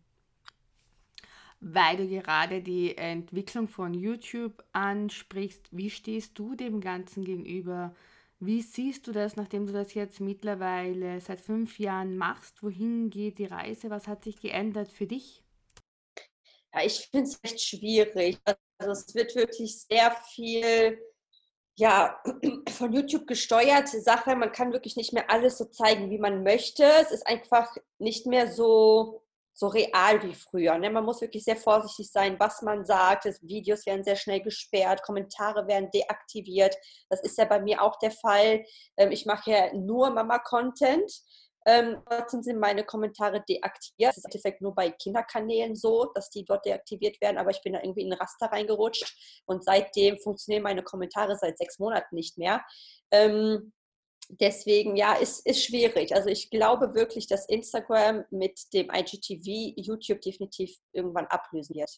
Weil 1.61 1.97
du 1.99 2.09
gerade 2.09 2.63
die 2.63 2.97
Entwicklung 2.97 3.69
von 3.69 3.93
YouTube 3.93 4.65
ansprichst, 4.73 5.69
wie 5.73 5.91
stehst 5.91 6.39
du 6.39 6.55
dem 6.55 6.81
Ganzen 6.81 7.25
gegenüber? 7.25 7.95
Wie 8.39 8.61
siehst 8.61 9.07
du 9.07 9.13
das, 9.13 9.37
nachdem 9.37 9.67
du 9.67 9.73
das 9.73 9.95
jetzt 9.95 10.21
mittlerweile 10.21 11.21
seit 11.21 11.41
fünf 11.41 11.79
Jahren 11.79 12.17
machst? 12.17 12.63
Wohin 12.63 13.11
geht 13.11 13.39
die 13.39 13.47
Reise? 13.47 13.91
Was 13.91 14.07
hat 14.07 14.25
sich 14.25 14.41
geändert 14.41 14.89
für 14.89 15.07
dich? 15.07 15.43
Ja, 16.75 16.85
ich 16.85 17.09
finde 17.11 17.31
es 17.31 17.41
echt 17.43 17.61
schwierig. 17.63 18.39
Also 18.45 18.61
es 18.79 19.15
wird 19.15 19.35
wirklich 19.35 19.83
sehr 19.83 20.13
viel 20.35 20.99
ja, 21.79 22.19
von 22.71 22.93
YouTube 22.93 23.27
gesteuerte 23.27 24.01
Sache. 24.01 24.35
Man 24.35 24.53
kann 24.53 24.73
wirklich 24.73 24.97
nicht 24.97 25.13
mehr 25.13 25.31
alles 25.31 25.59
so 25.59 25.67
zeigen, 25.67 26.11
wie 26.11 26.19
man 26.19 26.43
möchte. 26.43 26.85
Es 27.01 27.11
ist 27.11 27.27
einfach 27.27 27.75
nicht 27.99 28.27
mehr 28.27 28.51
so, 28.51 29.23
so 29.53 29.69
real 29.69 30.23
wie 30.23 30.35
früher. 30.35 30.79
Ne? 30.79 30.91
Man 30.91 31.05
muss 31.05 31.21
wirklich 31.21 31.45
sehr 31.45 31.57
vorsichtig 31.57 32.11
sein, 32.11 32.37
was 32.39 32.63
man 32.63 32.85
sagt. 32.87 33.27
Das 33.27 33.43
Videos 33.43 33.85
werden 33.85 34.05
sehr 34.05 34.17
schnell 34.17 34.41
gesperrt, 34.41 35.03
Kommentare 35.03 35.67
werden 35.67 35.91
deaktiviert. 35.91 36.75
Das 37.11 37.21
ist 37.23 37.37
ja 37.37 37.45
bei 37.45 37.61
mir 37.61 37.83
auch 37.83 37.99
der 37.99 38.11
Fall. 38.11 38.65
Ähm, 38.97 39.13
ich 39.13 39.27
mache 39.27 39.51
ja 39.51 39.75
nur 39.75 40.11
Mama-Content. 40.11 41.13
Ähm, 41.67 42.01
trotzdem 42.09 42.43
sind 42.43 42.61
meine 42.61 42.85
Kommentare 42.85 43.43
deaktiviert. 43.49 44.11
Das 44.11 44.19
ist 44.19 44.25
im 44.25 44.31
Endeffekt 44.31 44.63
nur 44.63 44.75
bei 44.75 44.91
Kinderkanälen 44.91 45.75
so, 45.75 46.13
dass 46.15 46.31
die 46.31 46.45
dort 46.45 46.65
deaktiviert 46.65 47.21
werden, 47.21 47.39
aber 47.39 47.51
ich 47.51 47.61
bin 47.63 47.73
da 47.73 47.81
irgendwie 47.83 48.03
in 48.03 48.13
ein 48.13 48.19
Raster 48.19 48.47
reingerutscht 48.47 49.43
und 49.47 49.65
seitdem 49.65 50.17
funktionieren 50.19 50.63
meine 50.63 50.85
Kommentare 50.85 51.37
seit 51.37 51.59
sechs 51.59 51.81
Monaten 51.81 52.15
nicht 52.15 52.39
mehr. 52.39 52.65
Ähm, 53.11 53.73
deswegen, 54.29 54.97
ja, 54.97 55.15
ist, 55.15 55.45
ist 55.47 55.65
schwierig. 55.65 56.15
Also 56.15 56.29
ich 56.29 56.51
glaube 56.51 56.95
wirklich, 56.95 57.27
dass 57.27 57.49
Instagram 57.49 58.25
mit 58.31 58.73
dem 58.73 58.89
IGTV 58.93 59.75
YouTube 59.77 60.21
definitiv 60.21 60.77
irgendwann 60.93 61.27
ablösen 61.27 61.77
wird. 61.77 61.91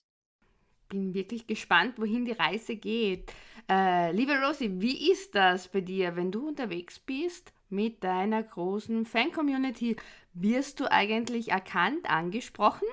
Bin 0.88 1.14
wirklich 1.14 1.46
gespannt, 1.46 1.94
wohin 1.98 2.24
die 2.24 2.32
Reise 2.32 2.76
geht. 2.76 3.30
Äh, 3.70 4.12
liebe 4.12 4.32
Rosie, 4.40 4.80
wie 4.80 5.10
ist 5.10 5.34
das 5.34 5.68
bei 5.68 5.80
dir, 5.80 6.16
wenn 6.16 6.32
du 6.32 6.48
unterwegs 6.48 6.98
bist? 6.98 7.52
mit 7.70 8.02
deiner 8.04 8.42
großen 8.42 9.04
Fan-Community. 9.04 9.96
Wirst 10.34 10.80
du 10.80 10.90
eigentlich 10.90 11.50
erkannt, 11.50 12.08
angesprochen? 12.08 12.88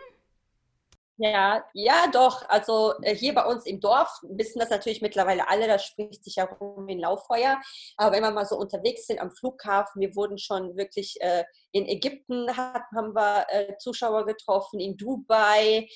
Ja, 1.18 1.64
ja, 1.74 2.08
doch. 2.12 2.48
Also 2.50 2.94
äh, 3.02 3.16
hier 3.16 3.34
bei 3.34 3.46
uns 3.46 3.66
im 3.66 3.80
Dorf 3.80 4.10
wissen 4.24 4.60
das 4.60 4.70
natürlich 4.70 5.02
mittlerweile 5.02 5.48
alle, 5.48 5.66
das 5.66 5.86
spricht 5.86 6.26
sich 6.26 6.36
ja 6.36 6.44
rum 6.44 6.90
in 6.90 7.00
Lauffeuer. 7.00 7.62
Aber 7.96 8.14
wenn 8.14 8.22
wir 8.22 8.32
mal 8.32 8.46
so 8.46 8.58
unterwegs 8.58 9.08
sind 9.08 9.22
am 9.22 9.32
Flughafen, 9.32 10.02
wir 10.02 10.14
wurden 10.14 10.38
schon 10.38 10.76
wirklich 10.76 11.16
äh, 11.22 11.46
in 11.72 11.88
Ägypten 11.88 12.48
haben 12.58 13.16
wir 13.16 13.46
äh, 13.48 13.78
Zuschauer 13.78 14.26
getroffen, 14.26 14.82
in 14.82 14.98
Dubai, 14.98 15.88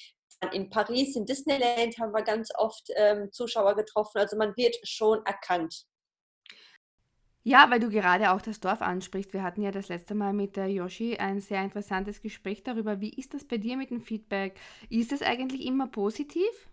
in 0.53 0.69
Paris, 0.69 1.15
in 1.15 1.25
Disneyland 1.25 1.97
haben 1.99 2.13
wir 2.13 2.23
ganz 2.23 2.49
oft 2.57 2.89
ähm, 2.95 3.31
Zuschauer 3.31 3.75
getroffen. 3.75 4.19
Also 4.19 4.37
man 4.37 4.55
wird 4.55 4.75
schon 4.83 5.25
erkannt. 5.25 5.85
Ja, 7.43 7.69
weil 7.71 7.79
du 7.79 7.89
gerade 7.89 8.31
auch 8.31 8.41
das 8.41 8.59
Dorf 8.59 8.81
ansprichst. 8.81 9.33
Wir 9.33 9.43
hatten 9.43 9.61
ja 9.61 9.71
das 9.71 9.87
letzte 9.87 10.13
Mal 10.13 10.33
mit 10.33 10.55
der 10.55 10.67
Yoshi 10.67 11.17
ein 11.17 11.39
sehr 11.39 11.63
interessantes 11.63 12.21
Gespräch 12.21 12.63
darüber. 12.63 12.99
Wie 12.99 13.13
ist 13.13 13.33
das 13.33 13.45
bei 13.45 13.57
dir 13.57 13.77
mit 13.77 13.89
dem 13.91 14.01
Feedback? 14.01 14.59
Ist 14.89 15.11
es 15.11 15.21
eigentlich 15.21 15.65
immer 15.65 15.87
positiv? 15.87 16.69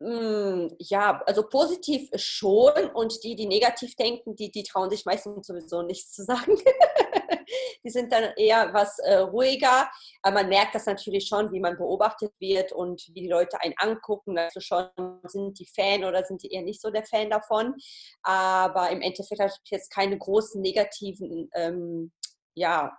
Mm, 0.00 0.68
ja, 0.78 1.20
also 1.26 1.42
positiv 1.42 2.08
schon 2.14 2.72
und 2.94 3.24
die, 3.24 3.34
die 3.34 3.46
negativ 3.46 3.96
denken, 3.96 4.36
die, 4.36 4.50
die 4.50 4.62
trauen 4.62 4.90
sich 4.90 5.04
meistens 5.04 5.48
sowieso 5.48 5.82
nichts 5.82 6.12
zu 6.12 6.22
sagen. 6.22 6.56
die 7.84 7.90
sind 7.90 8.12
dann 8.12 8.32
eher 8.36 8.72
was 8.72 8.98
äh, 8.98 9.16
ruhiger. 9.16 9.90
Aber 10.22 10.42
man 10.42 10.48
merkt 10.48 10.74
das 10.74 10.86
natürlich 10.86 11.26
schon, 11.26 11.52
wie 11.52 11.60
man 11.60 11.76
beobachtet 11.76 12.32
wird 12.38 12.72
und 12.72 13.06
wie 13.08 13.22
die 13.22 13.28
Leute 13.28 13.60
einen 13.60 13.74
angucken. 13.78 14.38
Also 14.38 14.60
schon, 14.60 14.88
sind 15.24 15.58
die 15.58 15.66
Fan 15.66 16.04
oder 16.04 16.24
sind 16.24 16.42
die 16.42 16.52
eher 16.52 16.62
nicht 16.62 16.80
so 16.80 16.90
der 16.90 17.04
Fan 17.04 17.30
davon. 17.30 17.74
Aber 18.22 18.90
im 18.90 19.00
Endeffekt 19.00 19.40
habe 19.40 19.52
ich 19.52 19.70
jetzt 19.70 19.90
keine 19.90 20.18
großen 20.18 20.60
negativen 20.60 21.50
ähm, 21.54 22.12
ja, 22.54 22.98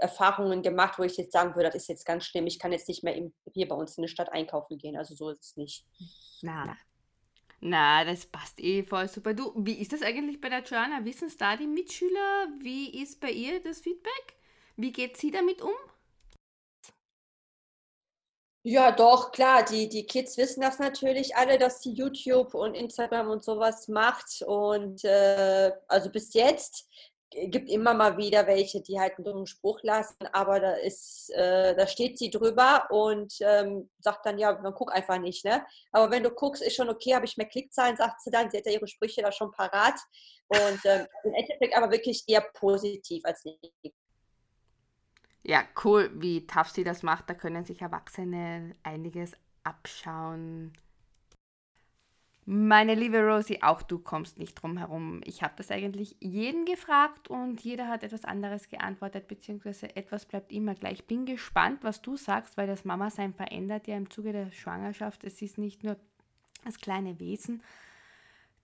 Erfahrungen 0.00 0.62
gemacht, 0.62 0.98
wo 0.98 1.02
ich 1.02 1.16
jetzt 1.16 1.32
sagen 1.32 1.54
würde, 1.54 1.70
das 1.70 1.82
ist 1.82 1.88
jetzt 1.88 2.06
ganz 2.06 2.24
schlimm, 2.24 2.46
ich 2.46 2.58
kann 2.58 2.72
jetzt 2.72 2.88
nicht 2.88 3.04
mehr 3.04 3.30
hier 3.52 3.68
bei 3.68 3.74
uns 3.74 3.96
in 3.96 4.02
der 4.02 4.08
Stadt 4.08 4.32
einkaufen 4.32 4.78
gehen. 4.78 4.96
Also 4.96 5.14
so 5.14 5.30
ist 5.30 5.42
es 5.42 5.56
nicht. 5.56 5.84
Na, 6.42 6.76
na, 7.60 8.04
das 8.04 8.26
passt 8.26 8.58
eh 8.60 8.82
voll 8.82 9.08
super. 9.08 9.34
Du, 9.34 9.52
wie 9.56 9.80
ist 9.80 9.92
das 9.92 10.02
eigentlich 10.02 10.40
bei 10.40 10.48
der 10.48 10.62
Joanna? 10.62 11.04
Wissen 11.04 11.28
es 11.28 11.36
da 11.36 11.56
die 11.56 11.66
Mitschüler? 11.66 12.48
Wie 12.60 13.02
ist 13.02 13.20
bei 13.20 13.30
ihr 13.30 13.62
das 13.62 13.80
Feedback? 13.80 14.36
Wie 14.76 14.92
geht 14.92 15.16
sie 15.18 15.30
damit 15.30 15.60
um? 15.60 15.74
Ja, 18.62 18.92
doch, 18.92 19.32
klar, 19.32 19.64
die, 19.64 19.88
die 19.88 20.04
Kids 20.04 20.36
wissen 20.36 20.60
das 20.60 20.78
natürlich 20.78 21.34
alle, 21.34 21.56
dass 21.58 21.82
sie 21.82 21.92
YouTube 21.92 22.52
und 22.54 22.74
Instagram 22.74 23.30
und 23.30 23.42
sowas 23.42 23.88
macht. 23.88 24.42
Und 24.46 25.02
äh, 25.04 25.72
also 25.88 26.10
bis 26.10 26.34
jetzt 26.34 26.86
gibt 27.30 27.70
immer 27.70 27.94
mal 27.94 28.16
wieder 28.16 28.46
welche, 28.46 28.80
die 28.80 28.98
halt 28.98 29.16
einen 29.16 29.24
dummen 29.24 29.46
Spruch 29.46 29.80
lassen, 29.82 30.26
aber 30.32 30.58
da 30.58 30.72
ist, 30.72 31.30
äh, 31.30 31.76
da 31.76 31.86
steht 31.86 32.18
sie 32.18 32.30
drüber 32.30 32.88
und 32.90 33.34
ähm, 33.40 33.88
sagt 34.00 34.26
dann, 34.26 34.38
ja, 34.38 34.58
man 34.60 34.74
guck 34.74 34.92
einfach 34.92 35.18
nicht, 35.18 35.44
ne? 35.44 35.64
Aber 35.92 36.10
wenn 36.10 36.24
du 36.24 36.30
guckst, 36.30 36.62
ist 36.62 36.74
schon 36.74 36.88
okay, 36.88 37.14
habe 37.14 37.26
ich 37.26 37.36
mehr 37.36 37.46
Klickzahlen, 37.46 37.96
sagt 37.96 38.20
sie 38.22 38.30
dann, 38.30 38.50
sie 38.50 38.58
hat 38.58 38.66
ja 38.66 38.72
ihre 38.72 38.88
Sprüche 38.88 39.22
da 39.22 39.30
schon 39.30 39.52
parat. 39.52 39.94
Und 40.48 40.80
ähm, 40.84 41.06
im 41.22 41.34
Endeffekt 41.34 41.76
aber 41.76 41.90
wirklich 41.92 42.24
eher 42.26 42.44
positiv 42.54 43.24
als 43.24 43.44
negativ. 43.44 43.92
Ja, 45.42 45.62
cool, 45.84 46.10
wie 46.14 46.46
tough 46.46 46.70
sie 46.70 46.84
das 46.84 47.02
macht. 47.02 47.30
Da 47.30 47.34
können 47.34 47.64
sich 47.64 47.80
Erwachsene 47.80 48.74
einiges 48.82 49.32
abschauen. 49.62 50.72
Meine 52.46 52.94
liebe 52.94 53.18
Rosie, 53.18 53.62
auch 53.62 53.82
du 53.82 53.98
kommst 53.98 54.38
nicht 54.38 54.54
drum 54.54 54.78
herum. 54.78 55.20
Ich 55.24 55.42
habe 55.42 55.54
das 55.56 55.70
eigentlich 55.70 56.16
jeden 56.20 56.64
gefragt 56.64 57.28
und 57.28 57.60
jeder 57.60 57.86
hat 57.88 58.02
etwas 58.02 58.24
anderes 58.24 58.68
geantwortet, 58.68 59.28
beziehungsweise 59.28 59.94
etwas 59.94 60.24
bleibt 60.24 60.50
immer 60.50 60.74
gleich. 60.74 61.06
Bin 61.06 61.26
gespannt, 61.26 61.84
was 61.84 62.00
du 62.02 62.16
sagst, 62.16 62.56
weil 62.56 62.66
das 62.66 62.84
Mama-Sein 62.84 63.34
verändert 63.34 63.86
ja 63.86 63.96
im 63.96 64.10
Zuge 64.10 64.32
der 64.32 64.50
Schwangerschaft. 64.50 65.22
Es 65.22 65.42
ist 65.42 65.58
nicht 65.58 65.84
nur 65.84 65.96
das 66.64 66.78
kleine 66.78 67.20
Wesen, 67.20 67.62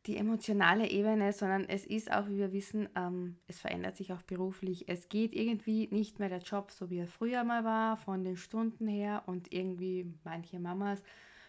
die 0.07 0.17
emotionale 0.17 0.89
Ebene, 0.89 1.33
sondern 1.33 1.65
es 1.69 1.85
ist 1.85 2.11
auch, 2.11 2.29
wie 2.29 2.39
wir 2.39 2.53
wissen, 2.53 2.89
ähm, 2.97 3.37
es 3.47 3.61
verändert 3.61 3.97
sich 3.97 4.13
auch 4.13 4.23
beruflich. 4.23 4.89
Es 4.89 5.09
geht 5.09 5.35
irgendwie 5.35 5.89
nicht 5.91 6.19
mehr 6.19 6.29
der 6.29 6.41
Job, 6.41 6.71
so 6.71 6.91
wie 6.91 6.99
er 6.99 7.09
früher 7.09 7.45
mal 7.45 7.65
war, 7.65 7.97
von 7.97 8.25
den 8.25 8.37
Stunden 8.37 8.87
her 8.87 9.25
und 9.27 9.53
irgendwie 9.53 10.13
manche 10.25 10.61
Mamas 10.61 11.03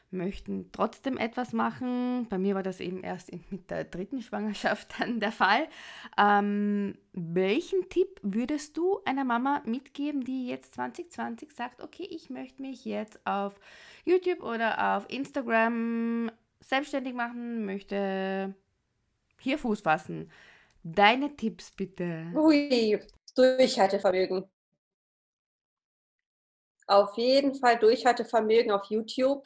möchten 0.09 0.71
trotzdem 0.71 1.17
etwas 1.17 1.53
machen. 1.53 2.27
Bei 2.29 2.37
mir 2.37 2.55
war 2.55 2.63
das 2.63 2.79
eben 2.79 3.03
erst 3.03 3.31
mit 3.51 3.69
der 3.69 3.83
dritten 3.83 4.21
Schwangerschaft 4.21 4.87
dann 4.99 5.19
der 5.19 5.31
Fall. 5.31 5.67
Ähm, 6.17 6.97
welchen 7.13 7.89
Tipp 7.89 8.19
würdest 8.21 8.77
du 8.77 8.99
einer 9.05 9.25
Mama 9.25 9.61
mitgeben, 9.65 10.23
die 10.23 10.47
jetzt 10.47 10.73
2020 10.75 11.51
sagt, 11.51 11.81
okay, 11.81 12.07
ich 12.09 12.29
möchte 12.29 12.61
mich 12.61 12.85
jetzt 12.85 13.19
auf 13.25 13.59
YouTube 14.05 14.41
oder 14.43 14.97
auf 14.97 15.09
Instagram 15.09 16.31
selbstständig 16.61 17.13
machen, 17.13 17.65
möchte 17.65 18.55
hier 19.39 19.57
Fuß 19.57 19.81
fassen? 19.81 20.31
Deine 20.83 21.35
Tipps 21.35 21.71
bitte. 21.71 22.27
Ui, 22.33 22.99
Durchhaltevermögen. 23.35 24.45
Auf 26.87 27.17
jeden 27.17 27.53
Fall 27.55 27.77
Durchhaltevermögen 27.77 28.71
auf 28.71 28.85
YouTube 28.85 29.45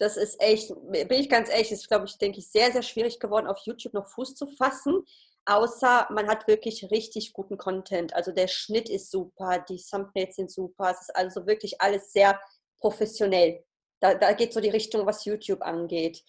das 0.00 0.16
ist 0.16 0.40
echt, 0.40 0.72
bin 0.90 1.12
ich 1.12 1.28
ganz 1.28 1.50
ehrlich, 1.50 1.70
ist, 1.70 1.86
glaube 1.86 2.06
ich, 2.06 2.16
denke 2.16 2.38
ich, 2.38 2.48
sehr, 2.48 2.72
sehr 2.72 2.82
schwierig 2.82 3.20
geworden, 3.20 3.46
auf 3.46 3.58
YouTube 3.64 3.92
noch 3.92 4.08
Fuß 4.08 4.34
zu 4.34 4.46
fassen. 4.46 5.04
Außer 5.44 6.08
man 6.10 6.26
hat 6.26 6.48
wirklich 6.48 6.90
richtig 6.90 7.34
guten 7.34 7.58
Content. 7.58 8.14
Also 8.14 8.32
der 8.32 8.48
Schnitt 8.48 8.88
ist 8.88 9.10
super, 9.10 9.62
die 9.68 9.76
Thumbnails 9.76 10.36
sind 10.36 10.50
super. 10.50 10.90
Es 10.90 11.02
ist 11.02 11.16
also 11.16 11.46
wirklich 11.46 11.82
alles 11.82 12.12
sehr 12.12 12.40
professionell. 12.78 13.62
Da, 14.00 14.14
da 14.14 14.32
geht 14.32 14.54
so 14.54 14.60
die 14.60 14.70
Richtung, 14.70 15.04
was 15.04 15.26
YouTube 15.26 15.60
angeht. 15.60 16.24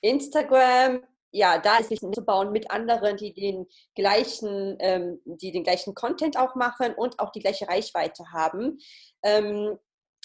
Instagram, 0.00 1.04
ja, 1.32 1.58
da 1.58 1.78
ist 1.78 1.90
sich 1.90 2.00
zu 2.00 2.24
bauen 2.24 2.50
mit 2.50 2.70
anderen, 2.70 3.18
die 3.18 3.34
den 3.34 3.66
gleichen, 3.94 4.78
ähm, 4.80 5.20
die 5.26 5.52
den 5.52 5.64
gleichen 5.64 5.94
Content 5.94 6.38
auch 6.38 6.54
machen 6.54 6.94
und 6.94 7.18
auch 7.18 7.30
die 7.30 7.40
gleiche 7.40 7.68
Reichweite 7.68 8.32
haben. 8.32 8.78
Ähm, 9.22 9.78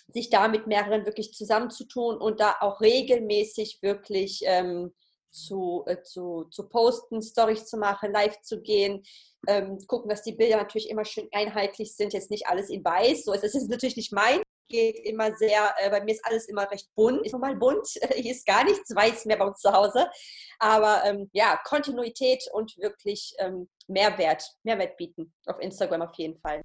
sich 0.07 0.29
da 0.29 0.47
mit 0.47 0.67
mehreren 0.67 1.05
wirklich 1.05 1.33
zusammenzutun 1.33 2.17
und 2.17 2.39
da 2.39 2.55
auch 2.59 2.81
regelmäßig 2.81 3.79
wirklich 3.81 4.41
ähm, 4.45 4.93
zu, 5.31 5.83
äh, 5.87 6.01
zu, 6.03 6.45
zu 6.51 6.69
posten, 6.69 7.21
Stories 7.21 7.65
zu 7.65 7.77
machen, 7.77 8.11
live 8.11 8.39
zu 8.41 8.61
gehen, 8.61 9.03
ähm, 9.47 9.79
gucken, 9.87 10.09
dass 10.09 10.23
die 10.23 10.33
Bilder 10.33 10.57
natürlich 10.57 10.89
immer 10.89 11.05
schön 11.05 11.27
einheitlich 11.31 11.95
sind, 11.95 12.13
jetzt 12.13 12.31
nicht 12.31 12.47
alles 12.47 12.69
in 12.69 12.83
weiß, 12.83 13.25
so 13.25 13.33
ist 13.33 13.43
es 13.43 13.67
natürlich 13.67 13.97
nicht 13.97 14.13
mein, 14.13 14.41
geht 14.73 14.99
immer 15.05 15.35
sehr, 15.35 15.73
äh, 15.77 15.89
bei 15.89 16.03
mir 16.03 16.13
ist 16.13 16.25
alles 16.25 16.47
immer 16.47 16.69
recht 16.69 16.89
bunt. 16.95 17.25
Ist 17.25 17.33
normal 17.33 17.55
bunt, 17.55 17.87
hier 18.15 18.31
ist 18.31 18.45
gar 18.45 18.63
nichts 18.63 18.93
weiß 18.93 19.25
mehr 19.25 19.37
bei 19.37 19.45
uns 19.45 19.59
zu 19.59 19.71
Hause. 19.71 20.09
Aber 20.59 21.03
ähm, 21.05 21.29
ja, 21.33 21.59
Kontinuität 21.63 22.43
und 22.51 22.77
wirklich 22.77 23.33
ähm, 23.37 23.69
Mehrwert, 23.87 24.43
Mehrwert 24.63 24.97
bieten 24.97 25.33
auf 25.45 25.59
Instagram 25.59 26.01
auf 26.01 26.15
jeden 26.15 26.39
Fall. 26.39 26.61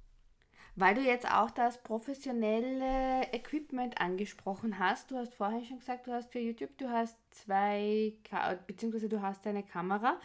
Weil 0.79 0.95
du 0.95 1.01
jetzt 1.01 1.29
auch 1.29 1.51
das 1.51 1.77
professionelle 1.83 3.23
Equipment 3.33 3.99
angesprochen 3.99 4.79
hast, 4.79 5.11
du 5.11 5.17
hast 5.17 5.33
vorhin 5.33 5.65
schon 5.65 5.79
gesagt, 5.79 6.07
du 6.07 6.13
hast 6.13 6.31
für 6.31 6.39
YouTube, 6.39 6.77
du 6.77 6.89
hast 6.89 7.17
zwei, 7.31 8.13
beziehungsweise 8.65 9.09
du 9.09 9.21
hast 9.21 9.45
eine 9.45 9.63
Kamera. 9.63 10.17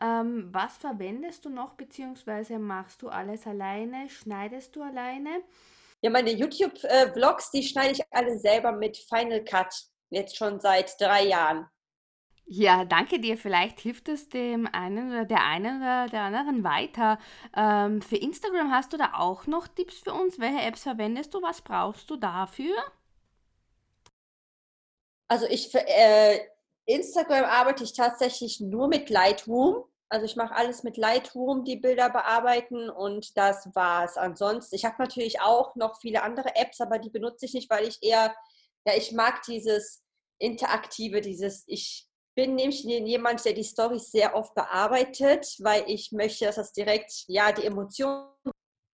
Ähm, 0.00 0.48
was 0.50 0.78
verwendest 0.78 1.44
du 1.44 1.50
noch, 1.50 1.74
beziehungsweise 1.74 2.58
machst 2.58 3.02
du 3.02 3.10
alles 3.10 3.46
alleine, 3.46 4.08
schneidest 4.08 4.74
du 4.76 4.82
alleine? 4.82 5.42
Ja, 6.00 6.08
meine 6.08 6.30
YouTube-Vlogs, 6.30 7.50
die 7.50 7.62
schneide 7.62 7.92
ich 7.92 8.02
alle 8.10 8.38
selber 8.38 8.72
mit 8.72 8.96
Final 8.96 9.44
Cut, 9.44 9.74
jetzt 10.08 10.38
schon 10.38 10.58
seit 10.58 10.98
drei 10.98 11.26
Jahren. 11.26 11.66
Ja, 12.50 12.84
danke 12.86 13.20
dir. 13.20 13.36
Vielleicht 13.36 13.78
hilft 13.80 14.08
es 14.08 14.30
dem 14.30 14.66
einen 14.72 15.10
oder 15.10 15.26
der 15.26 15.44
einen 15.44 15.82
oder 15.82 16.08
der 16.08 16.22
anderen 16.22 16.64
weiter. 16.64 17.18
Ähm, 17.54 18.00
für 18.00 18.16
Instagram 18.16 18.72
hast 18.72 18.92
du 18.92 18.96
da 18.96 19.12
auch 19.18 19.46
noch 19.46 19.68
Tipps 19.68 19.98
für 19.98 20.14
uns? 20.14 20.38
Welche 20.38 20.62
Apps 20.62 20.82
verwendest 20.84 21.34
du? 21.34 21.42
Was 21.42 21.60
brauchst 21.60 22.08
du 22.08 22.16
dafür? 22.16 22.74
Also 25.28 25.46
ich 25.46 25.68
für 25.68 25.86
äh, 25.86 26.40
Instagram 26.86 27.44
arbeite 27.44 27.84
ich 27.84 27.92
tatsächlich 27.92 28.60
nur 28.60 28.88
mit 28.88 29.10
Lightroom. 29.10 29.84
Also 30.08 30.24
ich 30.24 30.36
mache 30.36 30.54
alles 30.54 30.82
mit 30.84 30.96
Lightroom, 30.96 31.64
die 31.64 31.76
Bilder 31.76 32.08
bearbeiten 32.08 32.88
und 32.88 33.36
das 33.36 33.68
war's. 33.74 34.16
Ansonsten, 34.16 34.74
ich 34.74 34.86
habe 34.86 34.96
natürlich 34.98 35.42
auch 35.42 35.76
noch 35.76 36.00
viele 36.00 36.22
andere 36.22 36.56
Apps, 36.56 36.80
aber 36.80 36.98
die 36.98 37.10
benutze 37.10 37.44
ich 37.44 37.52
nicht, 37.52 37.68
weil 37.68 37.86
ich 37.86 37.98
eher, 38.02 38.34
ja, 38.86 38.94
ich 38.96 39.12
mag 39.12 39.42
dieses 39.42 40.02
Interaktive, 40.38 41.20
dieses, 41.20 41.64
ich 41.66 42.07
bin 42.38 42.54
nämlich 42.54 42.84
jemand, 42.84 43.44
der 43.44 43.52
die 43.52 43.64
Storys 43.64 44.12
sehr 44.12 44.36
oft 44.36 44.54
bearbeitet, 44.54 45.44
weil 45.58 45.82
ich 45.88 46.12
möchte, 46.12 46.44
dass 46.44 46.54
das 46.54 46.72
direkt, 46.72 47.24
ja, 47.26 47.50
die 47.50 47.64
Emotionen 47.64 48.30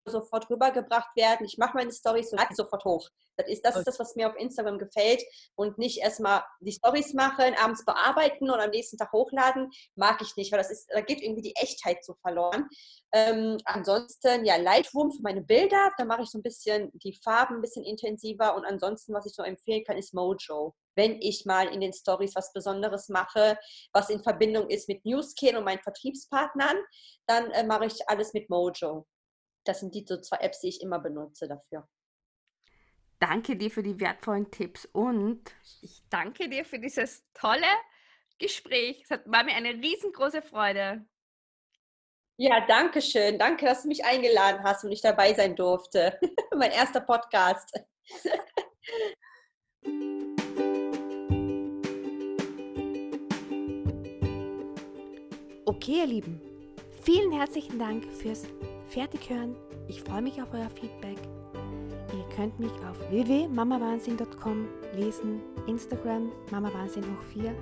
sofort 0.08 0.50
rübergebracht 0.50 1.14
werden. 1.18 1.46
Ich 1.46 1.58
mache 1.58 1.76
meine 1.76 1.92
Stories 1.92 2.32
und 2.32 2.38
lade 2.38 2.56
sofort 2.56 2.86
hoch. 2.86 3.10
Das 3.36 3.50
ist, 3.50 3.66
das 3.66 3.76
ist 3.76 3.86
das, 3.86 4.00
was 4.00 4.16
mir 4.16 4.30
auf 4.30 4.38
Instagram 4.38 4.80
gefällt. 4.80 5.22
Und 5.56 5.78
nicht 5.78 6.00
erstmal 6.00 6.42
die 6.62 6.72
Stories 6.72 7.14
machen, 7.14 7.54
abends 7.62 7.84
bearbeiten 7.84 8.50
und 8.50 8.62
am 8.62 8.70
nächsten 8.70 8.96
Tag 8.98 9.12
hochladen, 9.12 9.70
mag 9.96 10.22
ich 10.22 10.38
nicht, 10.38 10.54
weil 10.54 10.60
das 10.60 10.72
ist, 10.72 10.88
da 10.94 11.02
geht 11.02 11.22
irgendwie 11.22 11.42
die 11.42 11.56
Echtheit 11.58 12.06
so 12.06 12.16
verloren. 12.22 12.70
Ähm, 13.12 13.58
ansonsten, 13.66 14.46
ja, 14.46 14.56
Lightroom 14.56 15.12
für 15.12 15.22
meine 15.22 15.42
Bilder, 15.42 15.92
da 15.98 16.06
mache 16.06 16.22
ich 16.22 16.30
so 16.30 16.38
ein 16.38 16.44
bisschen 16.44 16.92
die 16.94 17.20
Farben 17.22 17.56
ein 17.56 17.62
bisschen 17.62 17.84
intensiver. 17.84 18.56
Und 18.56 18.64
ansonsten, 18.64 19.14
was 19.14 19.26
ich 19.26 19.34
so 19.34 19.44
empfehlen 19.44 19.84
kann, 19.84 19.98
ist 19.98 20.14
Mojo. 20.14 20.74
Wenn 20.96 21.22
ich 21.22 21.46
mal 21.46 21.68
in 21.68 21.82
den 21.82 21.94
Stories 21.94 22.36
was 22.36 22.54
Besonderes 22.54 23.10
mache, 23.10 23.58
was 23.92 24.10
in 24.10 24.22
Verbindung 24.22 24.70
ist 24.70 24.88
mit 24.88 25.06
Newskin 25.06 25.56
und 25.58 25.64
meinen 25.64 25.82
Vertriebspartnern, 25.82 26.78
dann 27.28 27.52
äh, 27.52 27.64
mache 27.64 27.86
ich 27.86 28.08
alles 28.08 28.34
mit 28.34 28.50
Mojo 28.50 29.06
das 29.64 29.80
sind 29.80 29.96
die 29.96 30.06
so 30.08 30.20
zwei 30.20 30.38
Apps, 30.38 30.60
die 30.60 30.70
ich 30.70 30.82
immer 30.82 31.00
benutze 31.00 31.48
dafür. 31.48 31.88
Danke 33.20 33.56
dir 33.56 33.72
für 33.72 33.84
die 33.84 34.00
wertvollen 34.00 34.52
Tipps 34.52 34.86
und 34.86 35.42
ich 35.82 36.02
danke 36.10 36.50
dir 36.50 36.66
für 36.66 36.80
dieses 36.80 37.24
tolle 37.34 37.68
Gespräch. 38.38 39.04
Es 39.04 39.12
war 39.26 39.44
mir 39.44 39.56
eine 39.56 39.70
riesengroße 39.70 40.42
Freude. 40.42 41.06
Ja, 42.36 42.66
danke 42.68 43.02
schön. 43.02 43.38
Danke, 43.38 43.66
dass 43.66 43.84
du 43.84 43.88
mich 43.88 44.04
eingeladen 44.04 44.64
hast 44.64 44.84
und 44.84 44.92
ich 44.92 45.02
dabei 45.02 45.34
sein 45.34 45.56
durfte. 45.56 46.20
mein 46.58 46.72
erster 46.72 47.00
Podcast. 47.00 47.72
okay, 55.76 56.00
ihr 56.00 56.08
Lieben. 56.08 56.42
Vielen 57.02 57.32
herzlichen 57.32 57.80
Dank 57.80 58.06
fürs 58.06 58.44
fertig 58.88 59.30
hören. 59.30 59.56
Ich 59.88 60.02
freue 60.02 60.22
mich 60.22 60.42
auf 60.42 60.54
euer 60.54 60.70
Feedback. 60.70 61.18
Ihr 62.14 62.36
könnt 62.36 62.60
mich 62.60 62.72
auf 62.90 63.00
www.mamawahnsinn.com 63.10 64.68
lesen, 64.96 65.42
Instagram 65.68 66.32
mamawahnsinn 66.52 67.04
hoch 67.04 67.24
4 67.34 67.54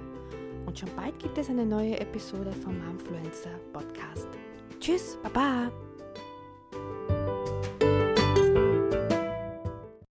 und 0.65 0.77
schon 0.77 0.89
bald 0.95 1.17
gibt 1.19 1.37
es 1.37 1.49
eine 1.49 1.65
neue 1.65 1.99
Episode 1.99 2.51
vom 2.51 2.77
Momfluencer 2.85 3.57
Podcast. 3.71 4.27
Tschüss, 4.79 5.17
baba! 5.23 5.71